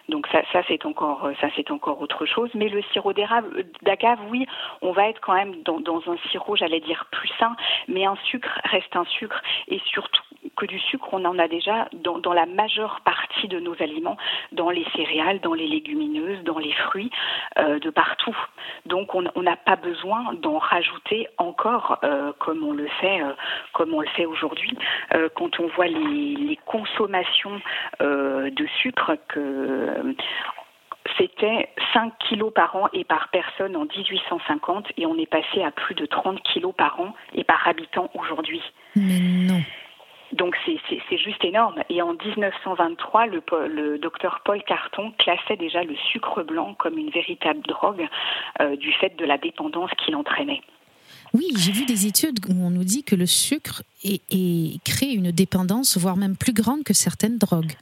Donc 0.09 0.27
ça, 0.27 0.41
c'est 0.67 0.85
encore, 0.85 1.29
c'est 1.55 1.71
encore 1.71 2.01
autre 2.01 2.25
chose. 2.25 2.49
Mais 2.53 2.69
le 2.69 2.81
sirop 2.91 3.13
d'agave, 3.13 4.19
oui, 4.29 4.45
on 4.81 4.91
va 4.91 5.07
être 5.09 5.21
quand 5.21 5.33
même 5.33 5.61
dans, 5.63 5.79
dans 5.79 6.01
un 6.07 6.17
sirop, 6.29 6.55
j'allais 6.55 6.81
dire 6.81 7.05
plus 7.11 7.29
sain, 7.39 7.55
mais 7.87 8.05
un 8.05 8.17
sucre 8.25 8.59
reste 8.65 8.95
un 8.95 9.05
sucre 9.05 9.41
et 9.67 9.79
surtout 9.85 10.21
que 10.56 10.65
du 10.65 10.80
sucre, 10.80 11.08
on 11.12 11.23
en 11.25 11.38
a 11.39 11.47
déjà 11.47 11.88
dans, 11.93 12.34
la 12.34 12.45
majeure 12.45 13.01
partie 13.01 13.47
de 13.47 13.60
nos 13.60 13.75
aliments, 13.82 14.17
dans 14.51 14.69
les 14.69 14.86
céréales, 14.95 15.39
dans 15.41 15.54
les 15.54 15.67
légumineuses, 15.67 16.43
dans 16.43 16.58
les 16.58 16.73
fruits, 16.73 17.12
euh, 17.58 17.80
de 17.80 17.89
partout. 17.89 18.36
Donc 18.86 19.13
on 19.15 19.41
n'a 19.41 19.56
pas 19.56 19.75
besoin 19.75 20.34
d'en 20.34 20.58
rajouter 20.58 21.27
encore 21.38 21.99
euh, 22.04 22.32
comme 22.39 22.63
on 22.63 22.73
le 22.73 22.88
fait, 22.99 23.21
euh, 23.21 23.34
comme 23.73 23.93
on 23.93 24.01
le 24.01 24.08
fait 24.10 24.25
aujourd'hui. 24.25 24.77
Quand 25.36 25.60
on 25.60 25.67
voit 25.67 25.88
les, 25.88 26.58
consommations 26.65 27.60
de 27.99 28.67
sucre 28.82 29.15
que 29.27 30.15
c'était 31.17 31.69
5 31.93 32.13
kilos 32.30 32.54
par 32.54 32.75
an 32.75 32.88
et 32.93 33.04
par 33.04 33.30
personne 33.30 33.75
en 33.75 33.86
1850 33.86 34.88
et 34.97 35.06
on 35.06 35.17
est 35.17 35.30
passé 35.30 35.63
à 35.63 35.71
plus 35.71 35.95
de 35.95 36.06
30 36.06 36.41
kilos 36.43 36.73
par 36.75 36.99
an 36.99 37.13
et 37.34 37.43
par 37.43 37.67
habitant 37.67 38.10
aujourd'hui. 38.13 38.62
Mais 38.95 39.19
non. 39.19 39.62
Donc 40.33 40.55
c'est 40.65 41.17
juste 41.17 41.43
énorme. 41.43 41.83
Et 41.89 42.01
en 42.01 42.13
1923, 42.13 43.25
le, 43.25 43.43
le, 43.67 43.97
docteur 43.97 44.41
Paul 44.45 44.63
Carton 44.63 45.11
classait 45.17 45.57
déjà 45.57 45.83
le 45.83 45.95
sucre 46.11 46.43
blanc 46.43 46.73
comme 46.75 46.97
une 46.97 47.09
véritable 47.09 47.61
drogue 47.61 48.07
euh, 48.61 48.75
du 48.77 48.93
fait 48.93 49.15
de 49.17 49.25
la 49.25 49.37
dépendance 49.37 49.91
qu'il 49.97 50.15
entraînait. 50.15 50.61
Oui, 51.33 51.47
j'ai 51.57 51.71
vu 51.71 51.85
des 51.85 52.07
études 52.07 52.39
où 52.49 52.53
on 52.65 52.69
nous 52.69 52.83
dit 52.83 53.03
que 53.03 53.15
le 53.15 53.25
sucre 53.25 53.83
est, 54.03 54.21
est, 54.31 54.83
crée 54.83 55.11
une 55.13 55.31
dépendance, 55.31 55.97
voire 55.97 56.17
même 56.17 56.35
plus 56.37 56.53
grande 56.53 56.83
que 56.83 56.93
certaines 56.93 57.37
drogues. 57.37 57.73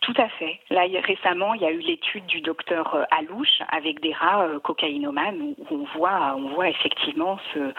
Tout 0.00 0.14
à 0.16 0.28
fait. 0.30 0.58
Là, 0.70 0.82
récemment, 1.06 1.54
il 1.54 1.62
y 1.62 1.64
a 1.64 1.70
eu 1.70 1.78
l'étude 1.78 2.26
du 2.26 2.40
docteur 2.40 2.94
euh, 2.94 3.04
Alouche 3.10 3.62
avec 3.70 4.00
des 4.00 4.12
rats 4.12 4.44
euh, 4.44 4.58
cocaïnomanes 4.58 5.40
où 5.40 5.66
on 5.70 5.84
voit, 5.96 6.34
on 6.36 6.54
voit 6.54 6.68
effectivement 6.68 7.38
ce, 7.54 7.72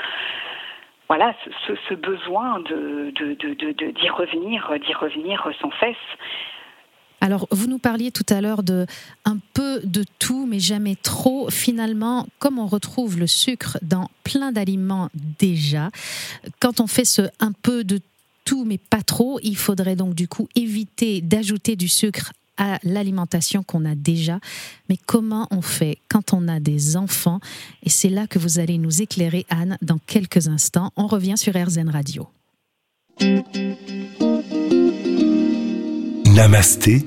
voilà, 1.08 1.36
ce, 1.68 1.94
besoin 1.94 2.60
de, 2.62 3.12
d'y 3.12 4.10
revenir, 4.10 4.74
d'y 4.80 4.94
revenir 4.94 5.48
sans 5.62 5.72
cesse. 5.80 5.96
Alors, 7.22 7.48
vous 7.52 7.68
nous 7.68 7.78
parliez 7.78 8.12
tout 8.12 8.26
à 8.30 8.42
l'heure 8.42 8.64
de 8.64 8.86
un 9.24 9.38
peu 9.54 9.80
de 9.86 10.04
tout, 10.20 10.46
mais 10.46 10.60
jamais 10.60 10.96
trop. 10.96 11.50
Finalement, 11.50 12.28
comme 12.40 12.60
on 12.60 12.68
retrouve 12.68 13.18
le 13.18 13.28
sucre 13.28 13.78
dans 13.82 14.10
plein 14.26 14.52
d'aliments 14.52 15.10
déjà, 15.40 15.90
quand 16.60 16.82
on 16.82 16.88
fait 16.88 17.06
ce 17.06 17.22
un 17.40 17.54
peu 17.54 17.86
de 17.86 18.02
tout, 18.44 18.66
mais 18.66 18.78
pas 18.78 19.04
trop, 19.04 19.40
il 19.42 19.56
faudrait 19.56 19.96
donc 19.96 20.16
du 20.16 20.28
coup 20.28 20.50
éviter 20.56 21.22
d'ajouter 21.22 21.78
du 21.78 21.88
sucre 21.88 22.34
à 22.58 22.80
l'alimentation 22.84 23.64
qu'on 23.64 23.86
a 23.86 23.96
déjà. 23.96 24.40
Mais 24.90 24.98
comment 25.06 25.48
on 25.52 25.62
fait 25.62 25.98
quand 26.10 26.34
on 26.34 26.48
a 26.48 26.60
des 26.60 26.98
enfants? 26.98 27.40
Et 27.84 27.90
c'est 27.90 28.10
là 28.10 28.28
que 28.28 28.40
vous 28.40 28.60
allez 28.60 28.78
nous 28.78 29.02
éclairer, 29.02 29.46
Anne, 29.50 29.78
dans 29.82 30.00
quelques 30.06 30.48
instants. 30.48 30.92
On 30.96 31.08
revient 31.08 31.38
sur 31.38 31.54
RZN 31.54 31.90
Radio. 31.90 32.28
Namasté, 36.26 37.06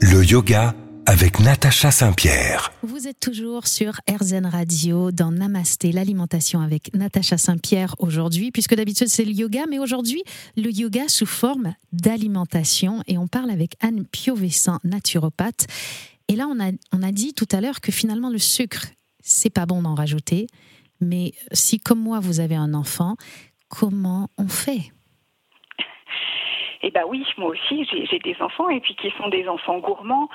le 0.00 0.24
yoga 0.24 0.74
avec 1.08 1.40
Natacha 1.40 1.90
Saint-Pierre. 1.90 2.70
Vous 2.82 3.08
êtes 3.08 3.18
toujours 3.18 3.66
sur 3.66 3.92
RZN 4.10 4.44
Radio 4.44 5.10
dans 5.10 5.30
Namasté, 5.30 5.90
l'alimentation 5.90 6.60
avec 6.60 6.92
Natacha 6.92 7.38
Saint-Pierre 7.38 7.94
aujourd'hui, 7.98 8.50
puisque 8.50 8.74
d'habitude 8.74 9.08
c'est 9.08 9.24
le 9.24 9.32
yoga, 9.32 9.64
mais 9.70 9.78
aujourd'hui 9.78 10.22
le 10.58 10.70
yoga 10.70 11.08
sous 11.08 11.24
forme 11.24 11.74
d'alimentation 11.92 13.02
et 13.06 13.16
on 13.16 13.26
parle 13.26 13.50
avec 13.50 13.72
Anne 13.80 14.04
Piovessin, 14.04 14.80
naturopathe. 14.84 15.66
Et 16.28 16.36
là 16.36 16.46
on 16.46 16.60
a, 16.60 16.72
on 16.92 17.02
a 17.02 17.10
dit 17.10 17.32
tout 17.32 17.48
à 17.52 17.62
l'heure 17.62 17.80
que 17.80 17.90
finalement 17.90 18.28
le 18.28 18.36
sucre, 18.36 18.88
c'est 19.20 19.48
pas 19.48 19.64
bon 19.64 19.80
d'en 19.80 19.94
rajouter, 19.94 20.46
mais 21.00 21.32
si 21.52 21.80
comme 21.80 22.00
moi 22.00 22.20
vous 22.20 22.38
avez 22.40 22.56
un 22.56 22.74
enfant, 22.74 23.16
comment 23.70 24.28
on 24.36 24.48
fait? 24.48 24.92
Eh 26.82 26.90
ben 26.90 27.02
oui, 27.08 27.24
moi 27.36 27.50
aussi, 27.50 27.84
j'ai 27.90 28.18
des 28.20 28.36
enfants 28.40 28.68
et 28.68 28.80
puis 28.80 28.94
qui 28.94 29.10
sont 29.18 29.28
des 29.28 29.48
enfants 29.48 29.78
gourmands. 29.78 30.28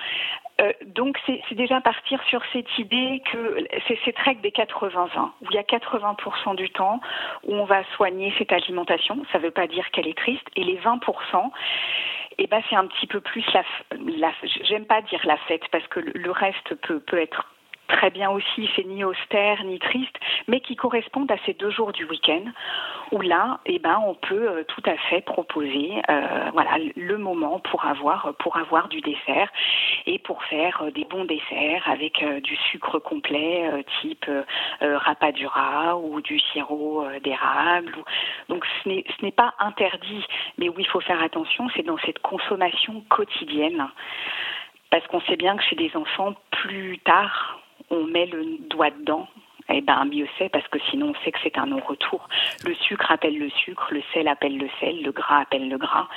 Euh, 0.62 0.72
donc 0.86 1.18
c'est 1.26 1.56
déjà 1.56 1.82
partir 1.82 2.22
sur 2.30 2.42
cette 2.54 2.78
idée 2.78 3.22
que 3.32 3.58
c'est 3.88 3.98
cette 4.06 4.18
règle 4.20 4.42
des 4.42 4.52
80-20, 4.52 5.32
où 5.42 5.46
il 5.50 5.56
y 5.56 5.58
a 5.58 5.63
80% 5.63 6.56
du 6.56 6.70
temps 6.70 7.00
où 7.44 7.56
on 7.56 7.66
va 7.66 7.84
soigner 7.96 8.34
cette 8.38 8.52
alimentation, 8.52 9.24
ça 9.32 9.39
ne 9.39 9.44
veut 9.44 9.52
pas 9.52 9.66
dire 9.66 9.89
qu'elle 9.92 10.08
est 10.08 10.18
triste, 10.18 10.48
et 10.56 10.63
les 10.63 10.78
20%, 10.78 11.52
eh 12.38 12.48
ben 12.48 12.62
c'est 12.70 12.76
un 12.76 12.86
petit 12.86 13.08
peu 13.08 13.20
plus 13.20 13.44
la, 13.54 13.63
la 14.18 14.32
j'aime 14.63 14.86
pas 14.86 15.02
dire 15.02 15.22
la 15.24 15.38
fête 15.38 15.68
parce 15.72 15.88
que 15.88 16.00
le 16.00 16.32
reste 16.32 16.76
peut, 16.76 17.00
peut 17.00 17.20
être 17.20 17.48
très 17.88 18.10
bien 18.10 18.30
aussi, 18.30 18.69
c'est 18.76 18.86
ni 18.86 19.04
austère 19.04 19.63
ni 19.63 19.80
triste, 19.80 20.15
mais 20.48 20.60
qui 20.60 20.76
correspondent 20.76 21.32
à 21.32 21.38
ces 21.46 21.54
deux 21.54 21.69
jours 21.69 21.91
du 21.91 22.06
week-end 22.06 22.43
où 23.12 23.22
là, 23.22 23.60
eh 23.65 23.80
ben, 23.80 24.02
on 24.06 24.15
peut 24.15 24.50
euh, 24.50 24.63
tout 24.63 24.82
à 24.86 24.98
fait 25.10 25.22
proposer, 25.22 26.02
euh, 26.10 26.50
voilà, 26.54 26.78
le 26.96 27.17
moment 27.17 27.60
pour 27.60 27.86
avoir 27.86 28.34
pour 28.39 28.58
avoir 28.58 28.88
du 28.88 29.02
dessert 29.02 29.50
et 30.06 30.19
pour 30.19 30.43
faire 30.46 30.82
euh, 30.82 30.91
des 30.91 31.06
bons 31.06 31.26
desserts 31.26 31.88
avec 31.88 32.22
euh, 32.24 32.39
du 32.39 32.56
sucre 32.72 33.00
complet 33.00 33.69
euh, 33.72 33.84
type 34.02 34.30
rapadura 34.82 35.98
ou 35.98 36.22
du 36.22 36.39
sirop 36.39 37.06
d'érable. 37.24 37.96
Donc 38.50 38.65
ce 38.84 38.89
n'est 38.89 39.32
pas 39.32 39.54
interdit, 39.60 40.26
mais 40.58 40.69
où 40.69 40.76
il 40.78 40.88
faut 40.88 41.00
faire 41.00 41.22
attention, 41.22 41.69
c'est 41.76 41.84
dans 41.84 41.98
cette 42.00 42.19
consommation 42.19 43.04
quotidienne 43.10 43.88
parce 44.89 45.06
qu'on 45.08 45.22
sait 45.22 45.38
bien 45.38 45.58
que 45.58 45.63
chez 45.63 45.76
des 45.76 45.91
enfants, 45.96 46.36
plus 46.52 47.00
tard, 47.00 47.62
on 47.93 48.06
met 48.08 48.25
le 48.25 48.58
doigt 48.69 48.89
dedans, 48.89 49.27
eh 49.69 49.82
ben 49.82 50.06
mieux 50.06 50.27
c'est 50.38 50.49
parce 50.49 50.67
que 50.67 50.79
sinon 50.89 51.13
on 51.15 51.23
sait 51.23 51.32
que 51.32 51.39
c'est 51.43 51.58
un 51.58 51.67
non-retour. 51.67 52.27
Le 52.65 52.73
sucre 52.75 53.12
appelle 53.12 53.38
le 53.38 53.49
sucre, 53.49 53.88
le 53.91 54.01
sel 54.13 54.27
appelle 54.27 54.58
le 54.58 54.67
sel, 54.79 55.01
le 55.01 55.12
gras 55.12 55.41
appelle 55.41 55.69
le 55.69 55.77
gras. 55.77 56.08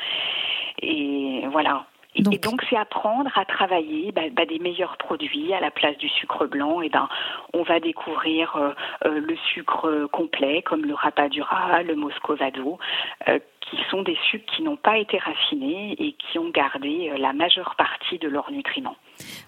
Et 0.82 1.42
voilà. 1.50 1.86
Donc, 2.18 2.34
et 2.34 2.38
donc 2.38 2.62
c'est 2.68 2.76
apprendre 2.76 3.30
à 3.36 3.44
travailler 3.44 4.10
bah, 4.10 4.22
bah, 4.32 4.46
des 4.46 4.58
meilleurs 4.58 4.96
produits 4.96 5.52
à 5.52 5.60
la 5.60 5.70
place 5.70 5.98
du 5.98 6.08
sucre 6.08 6.46
blanc. 6.46 6.80
Et 6.80 6.88
ben 6.88 7.08
on 7.52 7.62
va 7.62 7.78
découvrir 7.78 8.56
euh, 8.56 8.72
euh, 9.04 9.20
le 9.20 9.36
sucre 9.52 10.08
complet 10.12 10.62
comme 10.62 10.84
le 10.84 10.94
rapadura, 10.94 11.82
le 11.82 11.94
moscovado, 11.94 12.78
euh, 13.28 13.38
qui 13.70 13.76
sont 13.90 14.02
des 14.02 14.16
sucres 14.30 14.44
qui 14.54 14.62
n'ont 14.62 14.76
pas 14.76 14.98
été 14.98 15.18
raffinés 15.18 15.96
et 15.98 16.12
qui 16.12 16.38
ont 16.38 16.50
gardé 16.50 17.10
euh, 17.10 17.18
la 17.18 17.32
majeure 17.32 17.74
partie 17.76 18.18
de 18.18 18.28
leurs 18.28 18.50
nutriments. 18.50 18.96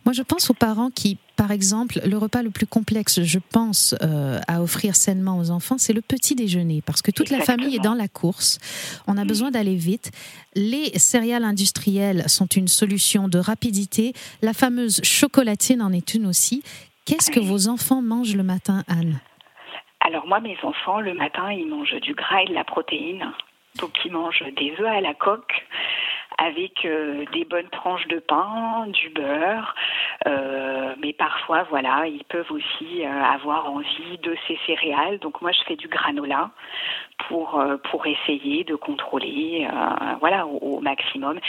Moi, 0.05 0.13
je 0.13 0.23
pense 0.23 0.51
aux 0.51 0.55
parents 0.55 0.91
qui, 0.91 1.19
par 1.37 1.51
exemple, 1.51 2.01
le 2.05 2.17
repas 2.17 2.43
le 2.43 2.51
plus 2.51 2.67
complexe, 2.67 3.23
je 3.23 3.39
pense, 3.39 3.95
euh, 4.03 4.41
à 4.49 4.63
offrir 4.63 4.97
sainement 4.97 5.39
aux 5.39 5.51
enfants, 5.51 5.79
c'est 5.79 5.93
le 5.93 6.01
petit 6.01 6.35
déjeuner, 6.35 6.83
parce 6.85 7.03
que 7.03 7.11
toute 7.11 7.31
Exactement. 7.31 7.57
la 7.57 7.63
famille 7.63 7.77
est 7.77 7.83
dans 7.83 7.95
la 7.95 8.09
course. 8.09 8.59
On 9.07 9.17
a 9.17 9.25
mmh. 9.25 9.29
besoin 9.29 9.51
d'aller 9.51 9.77
vite. 9.77 10.11
Les 10.55 10.99
céréales 10.99 11.45
industrielles 11.45 12.29
sont 12.29 12.47
une 12.47 12.69
solution 12.69 13.29
de 13.29 13.39
rapidité. 13.39 14.15
La 14.43 14.53
fameuse 14.53 15.01
chocolatine 15.05 15.83
en 15.83 15.93
est 15.93 16.15
une 16.15 16.27
aussi. 16.27 16.63
Qu'est-ce 17.05 17.31
que 17.31 17.41
vos 17.41 17.69
enfants 17.69 18.03
mangent 18.03 18.37
le 18.37 18.43
matin, 18.43 18.83
Anne? 18.89 19.21
Alors 20.01 20.27
moi, 20.27 20.41
mes 20.41 20.57
enfants, 20.63 21.01
le 21.01 21.15
matin, 21.15 21.53
ils 21.53 21.67
mangent 21.67 22.01
du 22.01 22.15
gras 22.15 22.43
et 22.43 22.49
de 22.49 22.55
la 22.55 22.65
protéine 22.65 23.33
donc 23.77 23.93
ils 24.05 24.13
mangent 24.13 24.45
des 24.57 24.73
œufs 24.81 24.87
à 24.87 25.01
la 25.01 25.15
coque 25.15 25.65
avec 26.39 26.85
euh, 26.85 27.25
des 27.33 27.45
bonnes 27.45 27.69
tranches 27.69 28.07
de 28.07 28.21
pain, 28.21 28.87
du 28.87 29.11
beurre, 29.11 29.75
euh, 30.29 30.95
mais 31.01 31.13
parfois, 31.13 31.65
voilà, 31.65 32.07
ils 32.07 32.25
peuvent 32.25 32.51
aussi 32.53 33.05
euh, 33.05 33.23
avoir 33.25 33.71
envie 33.71 34.19
de 34.23 34.37
ces 34.47 34.57
céréales. 34.65 35.19
Donc 35.19 35.43
moi, 35.43 35.51
je 35.51 35.61
fais 35.67 35.75
du 35.75 35.89
granola 35.89 36.51
pour 37.27 37.61
pour 37.91 38.07
essayer 38.07 38.63
de 38.63 38.77
contrôler, 38.77 39.67
voilà, 40.21 40.47
au, 40.47 40.77
au, 40.77 40.81
maximum. 40.81 41.41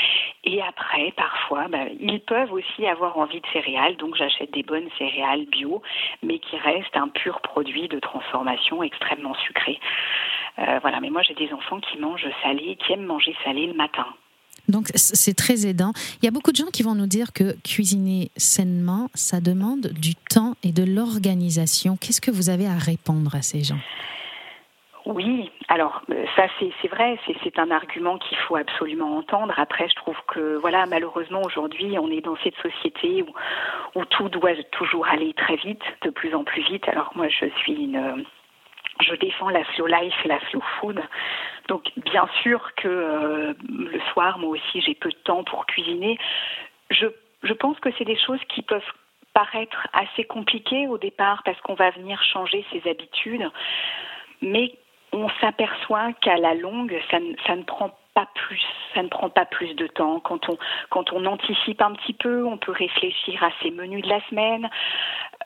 Et 0.43 0.61
après, 0.63 1.13
parfois, 1.15 1.67
bah, 1.67 1.85
ils 1.99 2.19
peuvent 2.21 2.51
aussi 2.51 2.87
avoir 2.87 3.19
envie 3.19 3.39
de 3.39 3.47
céréales, 3.53 3.95
donc 3.97 4.15
j'achète 4.15 4.51
des 4.51 4.63
bonnes 4.63 4.89
céréales 4.97 5.45
bio, 5.45 5.83
mais 6.23 6.39
qui 6.39 6.57
restent 6.57 6.97
un 6.97 7.07
pur 7.07 7.39
produit 7.41 7.87
de 7.87 7.99
transformation 7.99 8.81
extrêmement 8.81 9.35
sucré. 9.35 9.79
Euh, 10.59 10.79
voilà, 10.81 10.99
mais 10.99 11.09
moi 11.09 11.21
j'ai 11.21 11.35
des 11.35 11.51
enfants 11.53 11.79
qui 11.79 11.97
mangent 11.97 12.27
salé, 12.43 12.77
qui 12.85 12.93
aiment 12.93 13.05
manger 13.05 13.35
salé 13.43 13.67
le 13.67 13.73
matin. 13.73 14.05
Donc 14.67 14.87
c'est 14.95 15.35
très 15.35 15.65
aidant. 15.65 15.93
Il 16.21 16.25
y 16.25 16.27
a 16.27 16.31
beaucoup 16.31 16.51
de 16.51 16.57
gens 16.57 16.67
qui 16.71 16.83
vont 16.83 16.95
nous 16.95 17.07
dire 17.07 17.33
que 17.33 17.55
cuisiner 17.63 18.29
sainement, 18.37 19.09
ça 19.15 19.39
demande 19.41 19.87
du 19.99 20.15
temps 20.15 20.53
et 20.63 20.71
de 20.71 20.83
l'organisation. 20.83 21.97
Qu'est-ce 21.97 22.21
que 22.21 22.29
vous 22.29 22.49
avez 22.49 22.67
à 22.67 22.77
répondre 22.77 23.33
à 23.33 23.41
ces 23.41 23.63
gens? 23.63 23.79
Oui, 25.05 25.49
alors 25.69 26.03
euh, 26.11 26.25
ça 26.35 26.43
c'est 26.59 26.87
vrai, 26.87 27.17
c'est 27.43 27.57
un 27.57 27.71
argument 27.71 28.19
qu'il 28.19 28.37
faut 28.37 28.57
absolument 28.57 29.17
entendre. 29.17 29.53
Après, 29.57 29.87
je 29.89 29.95
trouve 29.95 30.17
que 30.27 30.57
voilà, 30.57 30.85
malheureusement 30.85 31.41
aujourd'hui, 31.41 31.97
on 31.97 32.11
est 32.11 32.21
dans 32.21 32.35
cette 32.43 32.57
société 32.57 33.23
où, 33.23 33.99
où 33.99 34.05
tout 34.05 34.29
doit 34.29 34.61
toujours 34.71 35.07
aller 35.07 35.33
très 35.33 35.55
vite, 35.55 35.81
de 36.03 36.11
plus 36.11 36.35
en 36.35 36.43
plus 36.43 36.61
vite. 36.63 36.87
Alors 36.89 37.11
moi, 37.15 37.27
je 37.29 37.45
suis 37.59 37.73
une 37.73 38.23
je 39.01 39.15
défends 39.15 39.49
la 39.49 39.63
slow 39.73 39.87
life 39.87 40.15
et 40.25 40.27
la 40.27 40.39
slow 40.49 40.61
food. 40.79 41.01
Donc 41.67 41.91
bien 41.97 42.27
sûr 42.41 42.73
que 42.75 42.87
euh, 42.87 43.53
le 43.69 43.99
soir, 44.11 44.39
moi 44.39 44.49
aussi, 44.49 44.81
j'ai 44.81 44.95
peu 44.95 45.09
de 45.09 45.17
temps 45.23 45.43
pour 45.43 45.65
cuisiner. 45.65 46.17
Je, 46.89 47.07
pense 47.53 47.79
que 47.79 47.89
c'est 47.97 48.05
des 48.05 48.17
choses 48.17 48.39
qui 48.49 48.61
peuvent 48.61 48.81
paraître 49.33 49.87
assez 49.93 50.23
compliquées 50.23 50.87
au 50.87 50.97
départ 50.97 51.43
parce 51.43 51.59
qu'on 51.61 51.75
va 51.75 51.91
venir 51.91 52.21
changer 52.23 52.65
ses 52.71 52.89
habitudes. 52.89 53.49
Mais 54.41 54.73
on 55.13 55.29
s'aperçoit 55.41 56.13
qu'à 56.21 56.37
la 56.37 56.53
longue, 56.53 56.99
ça, 57.11 57.19
ne 57.19 57.63
prend 57.63 57.91
pas 58.15 58.27
plus, 58.33 58.63
ça 58.93 59.03
ne 59.03 59.07
prend 59.07 59.29
pas 59.29 59.45
plus 59.45 59.75
de 59.75 59.87
temps. 59.87 60.19
Quand 60.19 61.13
on 61.13 61.25
anticipe 61.25 61.81
un 61.81 61.93
petit 61.93 62.13
peu, 62.13 62.45
on 62.45 62.57
peut 62.57 62.71
réfléchir 62.71 63.43
à 63.43 63.51
ses 63.61 63.71
menus 63.71 64.03
de 64.03 64.09
la 64.09 64.21
semaine. 64.29 64.69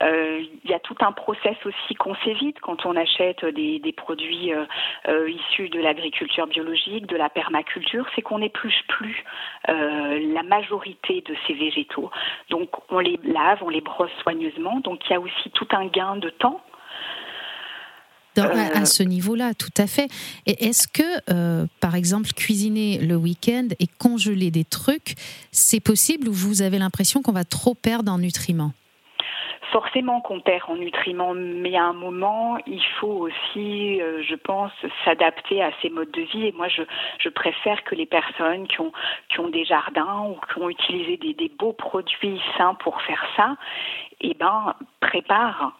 Euh, 0.01 0.41
il 0.63 0.69
y 0.69 0.73
a 0.73 0.79
tout 0.79 0.95
un 1.01 1.11
process 1.11 1.55
aussi 1.65 1.93
qu'on 1.95 2.15
s'évite 2.23 2.59
quand 2.59 2.85
on 2.85 2.95
achète 2.95 3.45
des, 3.45 3.79
des 3.79 3.91
produits 3.91 4.51
euh, 4.51 4.65
euh, 5.07 5.29
issus 5.29 5.69
de 5.69 5.79
l'agriculture 5.79 6.47
biologique, 6.47 7.05
de 7.05 7.15
la 7.15 7.29
permaculture, 7.29 8.05
c'est 8.15 8.21
qu'on 8.21 8.39
n'épluche 8.39 8.83
plus 8.87 9.23
la 9.67 10.43
majorité 10.43 11.21
de 11.21 11.35
ces 11.47 11.53
végétaux. 11.53 12.11
Donc 12.49 12.69
on 12.89 12.99
les 12.99 13.19
lave, 13.23 13.59
on 13.61 13.69
les 13.69 13.81
brosse 13.81 14.11
soigneusement. 14.21 14.79
Donc 14.81 14.99
il 15.07 15.13
y 15.13 15.15
a 15.15 15.19
aussi 15.19 15.49
tout 15.51 15.67
un 15.71 15.85
gain 15.87 16.17
de 16.17 16.29
temps 16.29 16.61
à, 18.41 18.85
ce 18.85 19.03
niveau-là, 19.03 19.53
tout 19.53 19.73
à 19.77 19.87
fait. 19.87 20.09
Et 20.45 20.65
est-ce 20.65 20.87
que, 20.87 21.03
euh, 21.29 21.65
par 21.79 21.95
exemple, 21.95 22.31
cuisiner 22.33 22.97
le 22.99 23.15
week-end 23.15 23.67
et 23.79 23.87
congeler 23.87 24.51
des 24.51 24.63
trucs, 24.63 25.15
c'est 25.51 25.79
possible 25.79 26.29
ou 26.29 26.33
vous 26.33 26.61
avez 26.61 26.79
l'impression 26.79 27.21
qu'on 27.21 27.31
va 27.31 27.45
trop 27.45 27.75
perdre 27.75 28.11
en 28.11 28.19
nutriments? 28.19 28.73
Forcément 29.73 30.21
qu'on 30.21 30.39
perd 30.39 30.69
en 30.69 30.75
nutriments, 30.75 31.33
mais 31.33 31.75
à 31.75 31.83
un 31.83 31.93
moment, 31.93 32.57
il 32.67 32.83
faut 32.99 33.27
aussi, 33.27 34.01
euh, 34.01 34.23
je 34.23 34.35
pense, 34.35 34.71
s'adapter 35.03 35.61
à 35.61 35.71
ces 35.81 35.89
modes 35.89 36.11
de 36.11 36.21
vie. 36.21 36.45
Et 36.45 36.51
moi, 36.53 36.67
je, 36.69 37.29
préfère 37.29 37.83
que 37.83 37.95
les 37.95 38.05
personnes 38.05 38.67
qui 38.67 38.79
ont, 38.79 38.93
qui 39.29 39.39
ont 39.39 39.49
des 39.49 39.65
jardins 39.65 40.29
ou 40.29 40.37
qui 40.53 40.61
ont 40.61 40.69
utilisé 40.69 41.17
des, 41.17 41.33
des 41.33 41.49
beaux 41.49 41.73
produits 41.73 42.39
sains 42.57 42.75
pour 42.75 43.01
faire 43.01 43.25
ça, 43.35 43.57
eh 44.21 44.35
ben, 44.35 44.75
préparent 45.01 45.73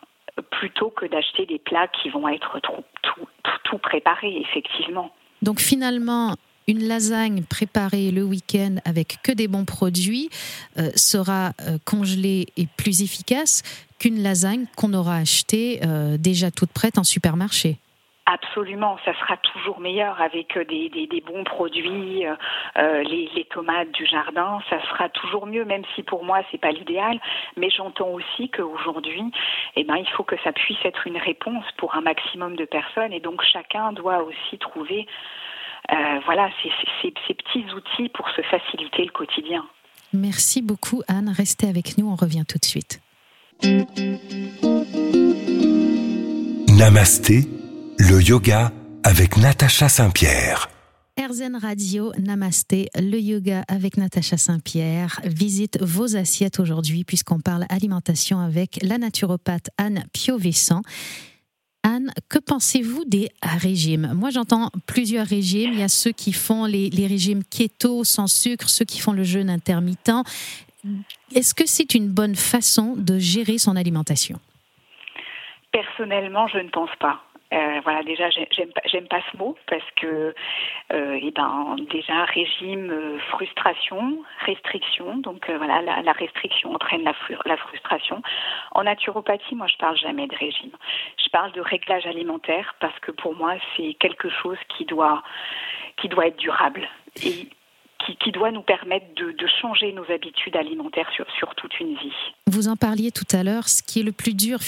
plutôt 0.49 0.89
que 0.89 1.05
d'acheter 1.05 1.45
des 1.45 1.59
plats 1.59 1.87
qui 1.87 2.09
vont 2.09 2.27
être 2.27 2.59
tout, 2.59 3.27
tout, 3.63 3.77
préparés, 3.77 4.37
effectivement. 4.37 5.11
Donc 5.41 5.59
finalement, 5.59 6.35
une 6.67 6.87
lasagne 6.87 7.43
préparée 7.43 8.11
le 8.11 8.23
week-end 8.23 8.75
avec 8.85 9.17
que 9.23 9.31
des 9.31 9.47
bons 9.47 9.65
produits 9.65 10.29
euh, 10.77 10.89
sera 10.95 11.51
euh, 11.61 11.77
congelée 11.85 12.47
et 12.57 12.67
plus 12.77 13.01
efficace 13.01 13.63
qu'une 13.99 14.21
lasagne 14.21 14.65
qu'on 14.77 14.93
aura 14.93 15.15
achetée 15.15 15.81
euh, 15.83 16.17
déjà 16.17 16.51
toute 16.51 16.71
prête 16.71 16.97
en 16.97 17.03
supermarché. 17.03 17.77
Absolument, 18.25 18.97
ça 19.03 19.13
sera 19.19 19.35
toujours 19.35 19.81
meilleur 19.81 20.21
avec 20.21 20.57
des, 20.69 20.87
des, 20.89 21.21
bons 21.27 21.43
produits, 21.43 22.23
les, 22.77 23.29
les, 23.35 23.45
tomates 23.51 23.91
du 23.91 24.05
jardin, 24.05 24.61
ça 24.69 24.81
sera 24.87 25.09
toujours 25.09 25.45
mieux, 25.45 25.65
même 25.65 25.83
si 25.93 26.03
pour 26.03 26.23
moi 26.23 26.39
c'est 26.49 26.57
pas 26.57 26.71
l'idéal. 26.71 27.19
Mais 27.57 27.69
j'entends 27.69 28.07
aussi 28.11 28.49
qu'aujourd'hui, 28.49 29.25
eh 29.75 29.83
ben, 29.83 29.97
il 29.97 30.07
faut 30.11 30.23
que 30.23 30.37
ça 30.41 30.53
puisse 30.53 30.77
être 30.85 31.05
une 31.05 31.17
réponse 31.17 31.65
pour 31.75 31.95
un 31.95 32.01
maximum 32.01 32.55
de 32.55 32.63
personnes, 32.63 33.11
et 33.11 33.19
donc 33.19 33.43
chacun 33.43 33.91
doit 33.91 34.23
aussi 34.23 34.57
trouver, 34.57 35.05
euh, 35.91 36.19
voilà, 36.25 36.49
ces, 36.61 36.69
ces, 37.01 37.13
ces 37.27 37.33
petits 37.33 37.65
outils 37.73 38.09
pour 38.09 38.27
se 38.29 38.41
faciliter 38.43 39.05
le 39.05 39.11
quotidien. 39.11 39.65
Merci 40.13 40.61
beaucoup 40.61 41.01
Anne, 41.07 41.33
restez 41.35 41.67
avec 41.67 41.97
nous, 41.97 42.09
on 42.09 42.15
revient 42.15 42.45
tout 42.47 42.57
de 42.57 42.65
suite. 42.65 43.01
Namasté 46.77 47.47
le 47.99 48.21
yoga 48.21 48.71
avec 49.03 49.37
Natacha 49.37 49.89
Saint-Pierre. 49.89 50.69
RZN 51.17 51.57
Radio, 51.61 52.11
Namasté, 52.17 52.89
le 52.95 53.19
yoga 53.19 53.63
avec 53.67 53.97
Natacha 53.97 54.37
Saint-Pierre. 54.37 55.19
Visite 55.23 55.81
vos 55.81 56.15
assiettes 56.15 56.59
aujourd'hui 56.59 57.03
puisqu'on 57.03 57.39
parle 57.39 57.65
alimentation 57.69 58.39
avec 58.39 58.79
la 58.81 58.97
naturopathe 58.97 59.69
Anne 59.77 60.05
Piovessan. 60.11 60.81
Anne, 61.83 62.11
que 62.29 62.39
pensez-vous 62.39 63.03
des 63.05 63.29
régimes? 63.41 64.13
Moi, 64.15 64.29
j'entends 64.29 64.69
plusieurs 64.87 65.27
régimes. 65.27 65.73
Il 65.73 65.79
y 65.79 65.83
a 65.83 65.89
ceux 65.89 66.11
qui 66.11 66.31
font 66.31 66.65
les, 66.65 66.89
régimes 67.07 67.43
keto 67.43 68.03
sans 68.03 68.27
sucre, 68.27 68.69
ceux 68.69 68.85
qui 68.85 68.99
font 68.99 69.11
le 69.11 69.23
jeûne 69.23 69.49
intermittent. 69.49 70.11
Est-ce 71.35 71.53
que 71.53 71.65
c'est 71.65 71.93
une 71.93 72.07
bonne 72.07 72.35
façon 72.35 72.95
de 72.95 73.19
gérer 73.19 73.57
son 73.57 73.75
alimentation? 73.75 74.39
Personnellement, 75.71 76.47
je 76.47 76.59
ne 76.59 76.69
pense 76.69 76.95
pas. 76.99 77.21
Euh, 77.53 77.81
voilà, 77.83 78.01
déjà, 78.03 78.29
j'aime 78.29 78.71
pas, 79.07 79.17
pas 79.17 79.23
ce 79.31 79.37
mot 79.37 79.55
parce 79.67 79.83
que, 79.95 80.33
euh, 80.91 81.19
eh 81.21 81.31
ben, 81.31 81.75
déjà, 81.91 82.25
régime, 82.25 82.89
euh, 82.89 83.19
frustration, 83.29 84.23
restriction. 84.45 85.17
Donc, 85.17 85.49
voilà, 85.49 85.81
la, 85.81 86.11
restriction 86.13 86.73
entraîne 86.73 87.03
la, 87.03 87.13
la, 87.45 87.57
frustration. 87.57 88.21
En 88.71 88.83
naturopathie, 88.83 89.55
moi, 89.55 89.67
je 89.67 89.77
parle 89.77 89.97
jamais 89.97 90.27
de 90.27 90.35
régime. 90.35 90.71
Je 91.23 91.29
parle 91.29 91.51
de 91.51 91.61
réglage 91.61 92.07
alimentaire 92.07 92.75
parce 92.79 92.97
que 92.99 93.11
pour 93.11 93.35
moi, 93.35 93.55
c'est 93.77 93.93
quelque 93.95 94.29
chose 94.29 94.57
qui 94.75 94.85
doit, 94.85 95.21
qui 95.97 96.09
doit 96.09 96.27
être 96.27 96.37
durable. 96.37 96.87
Qui, 98.19 98.31
doit 98.31 98.51
nous 98.51 98.61
permettre 98.61 99.05
de, 99.15 99.33
changer 99.61 99.93
nos 99.93 100.03
habitudes 100.11 100.55
alimentaires 100.55 101.09
sur, 101.13 101.55
toute 101.55 101.79
une 101.79 101.95
vie. 101.95 102.13
Vous 102.47 102.67
en 102.67 102.75
parliez 102.75 103.11
tout 103.11 103.27
à 103.31 103.43
l'heure, 103.43 103.69
ce 103.69 103.83
qui 103.83 103.99
est 103.99 104.03
le 104.03 104.11
plus 104.11 104.33
dur 104.33 104.59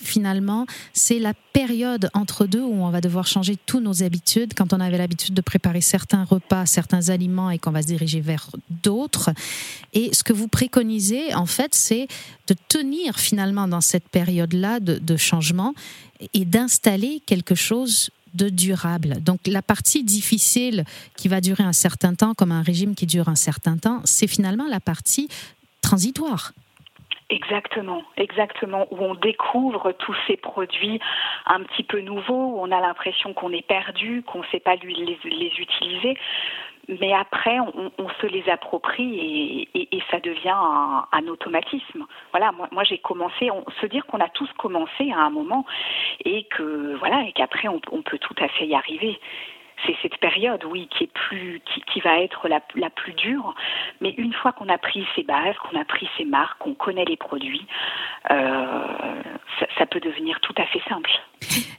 finalement, 0.00 0.66
c'est 0.92 1.18
la 1.18 1.32
période 1.52 2.10
entre 2.14 2.46
deux 2.46 2.60
où 2.60 2.84
on 2.84 2.90
va 2.90 3.00
devoir 3.00 3.26
changer 3.26 3.56
toutes 3.56 3.82
nos 3.82 4.02
habitudes. 4.02 4.54
Quand 4.54 4.72
on 4.72 4.80
avait 4.80 4.98
l'habitude 4.98 5.34
de 5.34 5.40
préparer 5.40 5.80
certains 5.80 6.24
repas, 6.24 6.66
certains 6.66 7.08
aliments 7.08 7.50
et 7.50 7.58
qu'on 7.58 7.70
va 7.70 7.82
se 7.82 7.88
diriger 7.88 8.20
vers 8.20 8.48
d'autres. 8.70 9.30
Et 9.94 10.12
ce 10.12 10.22
que 10.22 10.32
vous 10.32 10.48
préconisez, 10.48 11.34
en 11.34 11.46
fait, 11.46 11.74
c'est 11.74 12.08
de 12.46 12.54
tenir 12.68 13.18
finalement 13.18 13.68
dans 13.68 13.80
cette 13.80 14.08
période-là 14.08 14.80
de, 14.80 14.98
de 14.98 15.16
changement 15.16 15.74
et 16.34 16.44
d'installer 16.44 17.20
quelque 17.26 17.54
chose 17.54 18.10
de 18.38 18.48
durable. 18.48 19.22
Donc 19.22 19.40
la 19.46 19.62
partie 19.62 20.04
difficile 20.04 20.84
qui 21.16 21.28
va 21.28 21.40
durer 21.40 21.64
un 21.64 21.74
certain 21.74 22.14
temps, 22.14 22.34
comme 22.34 22.52
un 22.52 22.62
régime 22.62 22.94
qui 22.94 23.06
dure 23.06 23.28
un 23.28 23.34
certain 23.34 23.76
temps, 23.76 24.00
c'est 24.04 24.28
finalement 24.28 24.66
la 24.68 24.80
partie 24.80 25.28
transitoire. 25.82 26.52
Exactement, 27.30 28.02
exactement, 28.16 28.86
où 28.90 28.98
on 29.00 29.14
découvre 29.14 29.92
tous 29.92 30.16
ces 30.26 30.38
produits 30.38 30.98
un 31.44 31.62
petit 31.62 31.82
peu 31.82 32.00
nouveaux, 32.00 32.54
où 32.54 32.60
on 32.60 32.72
a 32.72 32.80
l'impression 32.80 33.34
qu'on 33.34 33.52
est 33.52 33.66
perdu, 33.66 34.22
qu'on 34.22 34.38
ne 34.38 34.46
sait 34.50 34.60
pas 34.60 34.76
les, 34.76 35.18
les 35.24 35.52
utiliser 35.58 36.16
mais 36.88 37.12
après, 37.12 37.58
on, 37.60 38.08
se 38.20 38.26
les 38.26 38.48
approprie 38.48 39.68
et, 39.74 40.02
ça 40.10 40.20
devient 40.20 40.56
un, 41.12 41.28
automatisme. 41.28 42.06
Voilà, 42.30 42.52
moi, 42.52 42.84
j'ai 42.84 42.98
commencé, 42.98 43.50
on, 43.50 43.64
se 43.80 43.86
dire 43.86 44.06
qu'on 44.06 44.20
a 44.20 44.28
tous 44.28 44.50
commencé 44.56 45.12
à 45.12 45.18
un 45.18 45.30
moment 45.30 45.66
et 46.24 46.44
que 46.44 46.96
voilà, 46.96 47.24
et 47.24 47.32
qu'après 47.32 47.68
on, 47.68 47.80
peut 47.80 48.18
tout 48.18 48.34
à 48.40 48.48
fait 48.48 48.66
y 48.66 48.74
arriver. 48.74 49.20
C'est 49.86 49.96
cette 50.02 50.16
période, 50.16 50.64
oui, 50.64 50.88
qui 50.88 51.04
est 51.04 51.12
plus, 51.12 51.60
qui, 51.86 52.00
va 52.00 52.20
être 52.20 52.48
la, 52.48 52.90
plus 52.90 53.12
dure. 53.12 53.54
Mais 54.00 54.10
une 54.16 54.32
fois 54.32 54.52
qu'on 54.52 54.68
a 54.68 54.78
pris 54.78 55.06
ses 55.14 55.22
bases, 55.22 55.56
qu'on 55.58 55.78
a 55.78 55.84
pris 55.84 56.08
ses 56.16 56.24
marques, 56.24 56.58
qu'on 56.58 56.74
connaît 56.74 57.04
les 57.04 57.16
produits, 57.16 57.66
euh, 58.30 59.22
ça 59.78 59.86
peut 59.86 60.00
devenir 60.00 60.40
tout 60.40 60.54
à 60.56 60.64
fait 60.64 60.82
simple. 60.88 61.10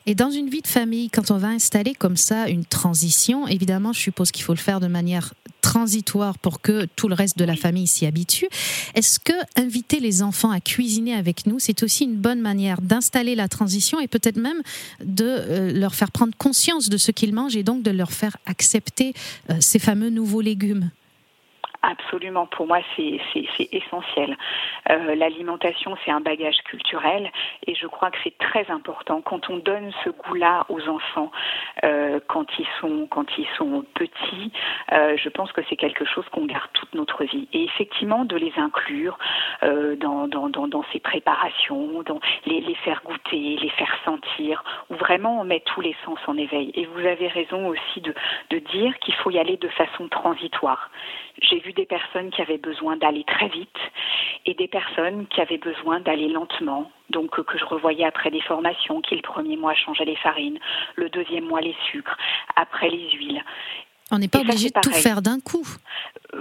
Et 0.05 0.15
dans 0.15 0.31
une 0.31 0.49
vie 0.49 0.61
de 0.61 0.67
famille, 0.67 1.09
quand 1.09 1.31
on 1.31 1.37
va 1.37 1.49
installer 1.49 1.93
comme 1.93 2.17
ça 2.17 2.49
une 2.49 2.65
transition, 2.65 3.47
évidemment, 3.47 3.93
je 3.93 3.99
suppose 3.99 4.31
qu'il 4.31 4.43
faut 4.43 4.53
le 4.53 4.59
faire 4.59 4.79
de 4.79 4.87
manière 4.87 5.33
transitoire 5.61 6.37
pour 6.37 6.61
que 6.61 6.85
tout 6.95 7.07
le 7.07 7.15
reste 7.15 7.37
de 7.37 7.45
la 7.45 7.55
famille 7.55 7.87
s'y 7.87 8.05
habitue. 8.05 8.47
Est-ce 8.95 9.19
que 9.19 9.33
inviter 9.55 9.99
les 9.99 10.23
enfants 10.23 10.51
à 10.51 10.59
cuisiner 10.59 11.13
avec 11.13 11.45
nous, 11.45 11.59
c'est 11.59 11.83
aussi 11.83 12.05
une 12.05 12.15
bonne 12.15 12.41
manière 12.41 12.81
d'installer 12.81 13.35
la 13.35 13.47
transition 13.47 13.99
et 13.99 14.07
peut-être 14.07 14.37
même 14.37 14.61
de 15.03 15.25
euh, 15.27 15.71
leur 15.71 15.95
faire 15.95 16.11
prendre 16.11 16.33
conscience 16.37 16.89
de 16.89 16.97
ce 16.97 17.11
qu'ils 17.11 17.33
mangent 17.33 17.55
et 17.55 17.63
donc 17.63 17.83
de 17.83 17.91
leur 17.91 18.11
faire 18.11 18.37
accepter 18.45 19.13
euh, 19.49 19.57
ces 19.59 19.79
fameux 19.79 20.09
nouveaux 20.09 20.41
légumes? 20.41 20.89
Absolument, 21.81 22.45
pour 22.45 22.67
moi 22.67 22.79
c'est 22.97 23.19
essentiel. 23.71 24.35
Euh, 24.89 25.15
L'alimentation 25.15 25.95
c'est 26.03 26.11
un 26.11 26.19
bagage 26.19 26.57
culturel 26.65 27.31
et 27.67 27.73
je 27.73 27.87
crois 27.87 28.11
que 28.11 28.17
c'est 28.23 28.37
très 28.37 28.69
important 28.69 29.21
quand 29.21 29.49
on 29.49 29.57
donne 29.57 29.91
ce 30.03 30.09
goût-là 30.09 30.65
aux 30.67 30.89
enfants 30.89 31.31
euh, 31.85 32.19
quand 32.27 32.45
ils 32.59 32.67
sont 32.81 33.07
quand 33.09 33.25
ils 33.37 33.47
sont 33.57 33.85
petits. 33.93 34.51
Euh, 34.91 35.15
je 35.15 35.29
pense 35.29 35.53
que 35.53 35.61
c'est 35.69 35.77
quelque 35.77 36.03
chose 36.03 36.25
qu'on 36.33 36.45
garde 36.45 36.69
toute 36.73 36.93
notre 36.95 37.23
vie 37.23 37.47
et 37.53 37.63
effectivement 37.63 38.25
de 38.25 38.35
les 38.35 38.51
inclure 38.57 39.17
euh, 39.63 39.95
dans, 39.95 40.27
dans, 40.27 40.49
dans, 40.49 40.67
dans, 40.67 40.83
ces 40.91 40.99
préparations, 40.99 42.03
dans 42.03 42.19
les, 42.45 42.59
les 42.61 42.75
faire 42.75 43.01
goûter, 43.05 43.57
les 43.61 43.69
faire 43.69 43.95
sentir, 44.03 44.63
où 44.89 44.95
vraiment 44.95 45.39
on 45.39 45.43
met 45.45 45.61
tous 45.61 45.81
les 45.81 45.95
sens 46.03 46.19
en 46.27 46.37
éveil. 46.37 46.71
Et 46.75 46.85
vous 46.85 47.05
avez 47.05 47.27
raison 47.27 47.67
aussi 47.67 48.01
de, 48.01 48.13
de 48.49 48.59
dire 48.59 48.97
qu'il 48.99 49.13
faut 49.15 49.31
y 49.31 49.39
aller 49.39 49.57
de 49.57 49.69
façon 49.69 50.07
transitoire. 50.09 50.89
J'ai 51.41 51.59
vu 51.59 51.73
des 51.73 51.85
personnes 51.85 52.31
qui 52.31 52.41
avaient 52.41 52.57
besoin 52.57 52.97
d'aller 52.97 53.23
très 53.23 53.47
vite 53.47 53.77
et 54.45 54.53
des 54.53 54.67
personnes 54.67 55.27
qui 55.27 55.41
avaient 55.41 55.57
besoin 55.57 55.99
d'aller 55.99 56.27
lentement, 56.27 56.91
donc 57.09 57.41
que 57.43 57.57
je 57.57 57.65
revoyais 57.65 58.05
après 58.05 58.31
des 58.31 58.41
formations, 58.41 59.01
qui 59.01 59.15
le 59.15 59.21
premier 59.21 59.57
mois 59.57 59.73
changeait 59.73 60.05
les 60.05 60.15
farines, 60.15 60.59
le 60.95 61.09
deuxième 61.09 61.45
mois 61.45 61.61
les 61.61 61.75
sucres, 61.91 62.17
après 62.55 62.89
les 62.89 63.11
huiles. 63.11 63.43
On 64.11 64.17
n'est 64.17 64.27
pas 64.27 64.39
obligé 64.39 64.69
de 64.69 64.79
tout 64.81 64.91
faire 64.91 65.21
d'un 65.21 65.39
coup. 65.39 65.65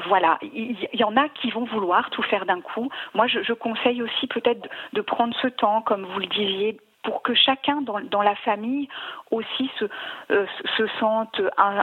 Voilà, 0.06 0.38
il 0.42 0.76
y, 0.94 1.04
en 1.04 1.16
a 1.16 1.28
qui 1.28 1.50
vont 1.50 1.64
vouloir 1.64 2.08
tout 2.10 2.22
faire 2.22 2.46
d'un 2.46 2.60
coup. 2.60 2.90
Moi, 3.14 3.26
je, 3.26 3.52
conseille 3.52 4.02
aussi 4.02 4.26
peut-être 4.26 4.68
de 4.92 5.00
prendre 5.00 5.34
ce 5.42 5.48
temps, 5.48 5.82
comme 5.82 6.04
vous 6.04 6.18
le 6.18 6.26
disiez, 6.26 6.78
pour 7.02 7.22
que 7.22 7.34
chacun 7.34 7.82
dans, 7.82 8.22
la 8.22 8.36
famille 8.36 8.88
aussi 9.30 9.70
se, 9.78 9.84
euh, 10.30 10.46
se 10.76 10.86
sente 10.98 11.40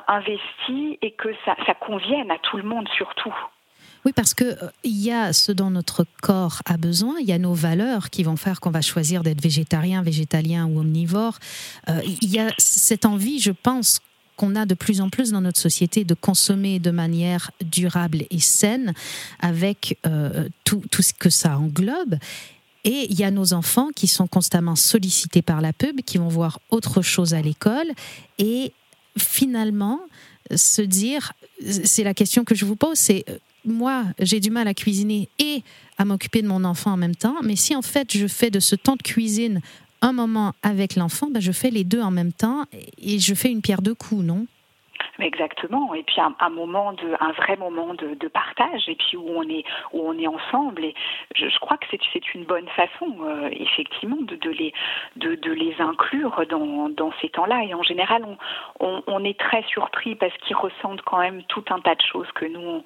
investi 0.07 0.97
et 1.01 1.11
que 1.11 1.29
ça, 1.45 1.55
convienne 1.79 2.31
à 2.31 2.37
tout 2.39 2.57
le 2.57 2.63
monde 2.63 2.87
surtout. 2.95 3.33
Oui, 4.05 4.11
parce 4.13 4.33
qu'il 4.33 4.47
euh, 4.47 4.69
il 4.83 5.01
y 5.01 5.11
a 5.11 5.33
ce 5.33 5.51
dont 5.51 5.71
notre 5.71 6.05
corps 6.21 6.61
a 6.65 6.77
besoin, 6.77 7.15
il 7.19 7.25
y 7.25 7.31
a 7.31 7.39
nos 7.39 7.53
valeurs 7.53 8.09
qui 8.09 8.23
vont 8.23 8.35
faire 8.35 8.59
qu'on 8.59 8.71
va 8.71 8.81
choisir 8.81 9.23
d'être 9.23 9.41
végétarien, 9.41 10.03
végétalien 10.03 10.67
ou 10.67 10.79
omnivore. 10.79 11.39
Euh, 11.89 12.01
il 12.21 12.29
y 12.29 12.39
a 12.39 12.49
cette 12.57 13.05
envie, 13.05 13.39
je 13.39 13.51
pense, 13.51 14.01
qu'on 14.35 14.55
a 14.55 14.65
de 14.65 14.73
plus 14.73 15.01
en 15.01 15.09
plus 15.09 15.31
dans 15.31 15.41
notre 15.41 15.59
société 15.59 16.03
de 16.03 16.13
consommer 16.13 16.79
de 16.79 16.91
manière 16.91 17.51
durable 17.61 18.23
et 18.29 18.39
saine, 18.39 18.93
avec 19.39 19.97
tout, 20.65 20.81
ce 20.91 21.13
que 21.13 21.29
ça 21.29 21.57
englobe. 21.57 22.15
Et 22.85 23.07
il 23.09 23.19
y 23.19 23.23
a 23.23 23.31
nos 23.31 23.53
enfants 23.53 23.89
qui 23.95 24.07
sont 24.07 24.27
constamment 24.27 24.75
sollicités 24.75 25.41
par 25.41 25.59
la 25.59 25.73
pub, 25.73 26.01
qui 26.01 26.17
vont 26.17 26.29
voir 26.29 26.59
autre 26.69 27.01
chose 27.01 27.33
à 27.33 27.41
l'école. 27.41 27.91
Et 28.37 28.71
finalement, 29.17 29.99
se 30.55 30.81
dire, 30.81 31.33
c'est 31.83 32.03
la 32.03 32.13
question 32.13 32.43
que 32.43 32.55
je 32.55 32.63
vous 32.63 32.75
pose, 32.75 32.97
c'est 32.97 33.25
moi, 33.65 34.05
j'ai 34.19 34.39
du 34.39 34.51
mal 34.51 34.67
à 34.67 34.73
cuisiner 34.73 35.27
et 35.39 35.63
à 35.97 36.05
m'occuper 36.05 36.41
de 36.41 36.47
mon 36.47 36.63
enfant 36.63 36.91
en 36.91 36.97
même 36.97 37.15
temps, 37.15 37.37
mais 37.43 37.55
si 37.55 37.75
en 37.75 37.81
fait 37.81 38.15
je 38.15 38.27
fais 38.27 38.51
de 38.51 38.59
ce 38.59 38.75
temps 38.75 38.95
de 38.95 39.01
cuisine 39.01 39.61
un 40.01 40.13
moment 40.13 40.53
avec 40.61 40.95
l'enfant, 40.95 41.29
ben 41.31 41.39
je 41.39 41.51
fais 41.51 41.71
les 41.71 41.83
deux 41.83 42.01
en 42.01 42.11
même 42.11 42.31
temps 42.31 42.65
et 42.99 43.17
je 43.17 43.33
fais 43.33 43.49
une 43.49 43.61
pierre 43.61 43.81
deux 43.81 43.95
coups, 43.95 44.23
non? 44.23 44.45
Exactement. 45.19 45.93
Et 45.93 46.03
puis 46.03 46.17
un, 46.19 46.49
moment 46.49 46.93
de, 46.93 47.15
un 47.19 47.31
vrai 47.31 47.55
moment 47.55 47.93
de, 47.93 48.27
partage, 48.27 48.89
et 48.89 48.95
puis 48.95 49.15
où 49.15 49.29
on 49.29 49.43
est, 49.43 49.63
où 49.93 50.07
on 50.07 50.17
est 50.17 50.27
ensemble. 50.27 50.83
Et 50.83 50.93
je, 51.35 51.57
crois 51.59 51.77
que 51.77 51.85
c'est, 51.89 52.33
une 52.33 52.43
bonne 52.43 52.67
façon, 52.69 53.15
euh, 53.21 53.49
effectivement, 53.51 54.17
de, 54.17 54.35
de 54.35 54.49
les, 54.49 54.73
de, 55.15 55.35
de, 55.35 55.51
les 55.51 55.75
inclure 55.79 56.43
dans, 56.49 56.89
dans 56.89 57.11
ces 57.21 57.29
temps-là. 57.29 57.63
Et 57.63 57.73
en 57.73 57.83
général, 57.83 58.25
on, 58.79 59.03
on, 59.07 59.23
est 59.23 59.39
très 59.39 59.63
surpris 59.63 60.15
parce 60.15 60.35
qu'ils 60.39 60.55
ressentent 60.55 61.01
quand 61.03 61.19
même 61.19 61.43
tout 61.43 61.63
un 61.69 61.79
tas 61.79 61.95
de 61.95 62.01
choses 62.01 62.31
que 62.33 62.45
nous 62.45 62.59
on, 62.59 62.83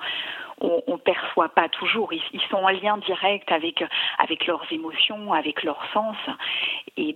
on 0.61 0.97
perçoit 0.97 1.49
pas 1.49 1.69
toujours. 1.69 2.11
Ils, 2.13 2.41
sont 2.49 2.57
en 2.57 2.69
lien 2.69 2.97
direct 2.97 3.51
avec 3.51 3.83
avec 4.17 4.47
leurs 4.47 4.65
émotions, 4.71 5.33
avec 5.33 5.63
leurs 5.63 5.83
sens, 5.93 6.17
et 6.97 7.15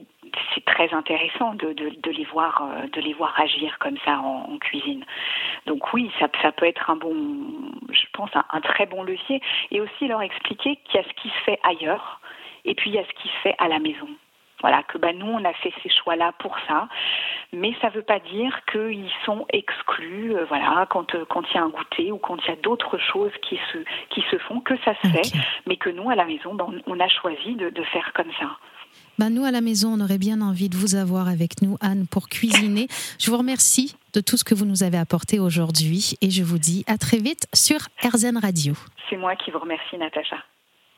c'est 0.54 0.66
très 0.66 0.94
intéressant 0.94 1.54
de, 1.54 1.74
de, 1.74 2.12
les 2.12 2.26
voir 2.26 2.64
euh, 2.64 2.88
de 2.88 3.02
les 3.02 3.14
voir 3.14 3.40
agir 3.40 3.78
comme 3.80 3.98
ça 4.06 4.20
en, 4.20 4.58
cuisine. 4.58 5.06
Donc 5.66 5.94
oui, 5.94 6.12
ça, 6.20 6.28
ça, 6.42 6.52
peut 6.52 6.66
être 6.66 6.90
un 6.90 6.96
bon, 6.96 7.16
je 7.92 8.06
pense 8.14 8.30
un, 8.34 8.62
très 8.62 8.86
bon 8.86 9.04
levier, 9.04 9.42
et 9.72 9.82
aussi 9.82 10.08
leur 10.08 10.22
expliquer 10.22 10.78
qu'il 10.86 10.96
y 10.96 11.04
a 11.04 11.08
ce 11.08 11.22
qui 11.22 11.30
se 11.30 11.44
fait 11.46 11.60
ailleurs, 11.64 12.22
et 12.66 12.76
puis 12.76 12.90
il 12.92 12.96
y 12.96 13.00
a 13.00 13.06
ce 13.06 13.22
qui 13.22 13.28
se 13.28 13.38
fait 13.42 13.56
à 13.58 13.68
la 13.68 13.80
maison. 13.80 14.08
Voilà, 14.64 14.82
que 14.82 14.98
bah, 14.98 15.12
nous, 15.14 15.28
on 15.28 15.44
a 15.44 15.54
fait 15.54 15.74
ces 15.84 15.90
choix-là 15.90 16.32
pour 16.40 16.56
ça. 16.68 16.88
Mais 17.52 17.76
ça 17.82 17.90
ne 17.90 17.94
veut 17.94 18.02
pas 18.02 18.20
dire 18.20 18.60
qu'ils 18.72 19.12
sont 19.26 19.46
exclus, 19.50 20.36
euh, 20.36 20.46
voilà, 20.46 20.88
quand 20.90 21.14
euh, 21.14 21.26
quand 21.30 21.44
il 21.52 21.56
y 21.56 21.58
a 21.60 21.64
un 21.64 21.70
goûter 21.70 22.12
ou 22.12 22.18
quand 22.18 22.38
il 22.38 22.50
y 22.50 22.54
a 22.54 22.56
d'autres 22.56 22.98
choses 22.98 23.34
qui 23.48 23.60
se, 23.72 23.78
qui 24.10 24.24
se 24.32 24.38
font, 24.40 24.62
que 24.62 24.76
ça 24.86 24.96
se 25.04 25.08
fait, 25.10 25.38
mais 25.68 25.76
que 25.76 25.90
nous, 25.90 26.10
à 26.10 26.16
la 26.16 26.26
maison, 26.26 26.56
bah, 26.56 26.66
on 26.88 27.00
a 27.00 27.08
choisi 27.10 27.56
de, 27.56 27.70
de 27.70 27.84
faire 27.84 28.12
comme 28.14 28.32
ça. 28.40 28.48
Ben 29.20 29.30
nous, 29.30 29.44
à 29.44 29.52
la 29.52 29.62
maison, 29.62 29.94
on 29.94 30.02
aurait 30.02 30.18
bien 30.18 30.42
envie 30.42 30.70
de 30.70 30.76
vous 30.76 30.96
avoir 30.96 31.28
avec 31.28 31.62
nous, 31.62 31.78
Anne, 31.82 32.08
pour 32.10 32.30
cuisiner. 32.30 32.88
Je 33.20 33.30
vous 33.30 33.38
remercie 33.38 33.96
de 34.14 34.22
tout 34.22 34.38
ce 34.38 34.44
que 34.44 34.56
vous 34.56 34.66
nous 34.66 34.82
avez 34.82 34.98
apporté 34.98 35.40
aujourd'hui 35.40 36.16
et 36.22 36.32
je 36.32 36.44
vous 36.44 36.58
dis 36.58 36.84
à 36.88 36.98
très 36.98 37.18
vite 37.18 37.48
sur 37.54 37.78
RZN 38.04 38.38
Radio. 38.38 38.74
C'est 39.10 39.18
moi 39.18 39.36
qui 39.36 39.52
vous 39.52 39.60
remercie, 39.60 39.98
Natacha. 39.98 40.38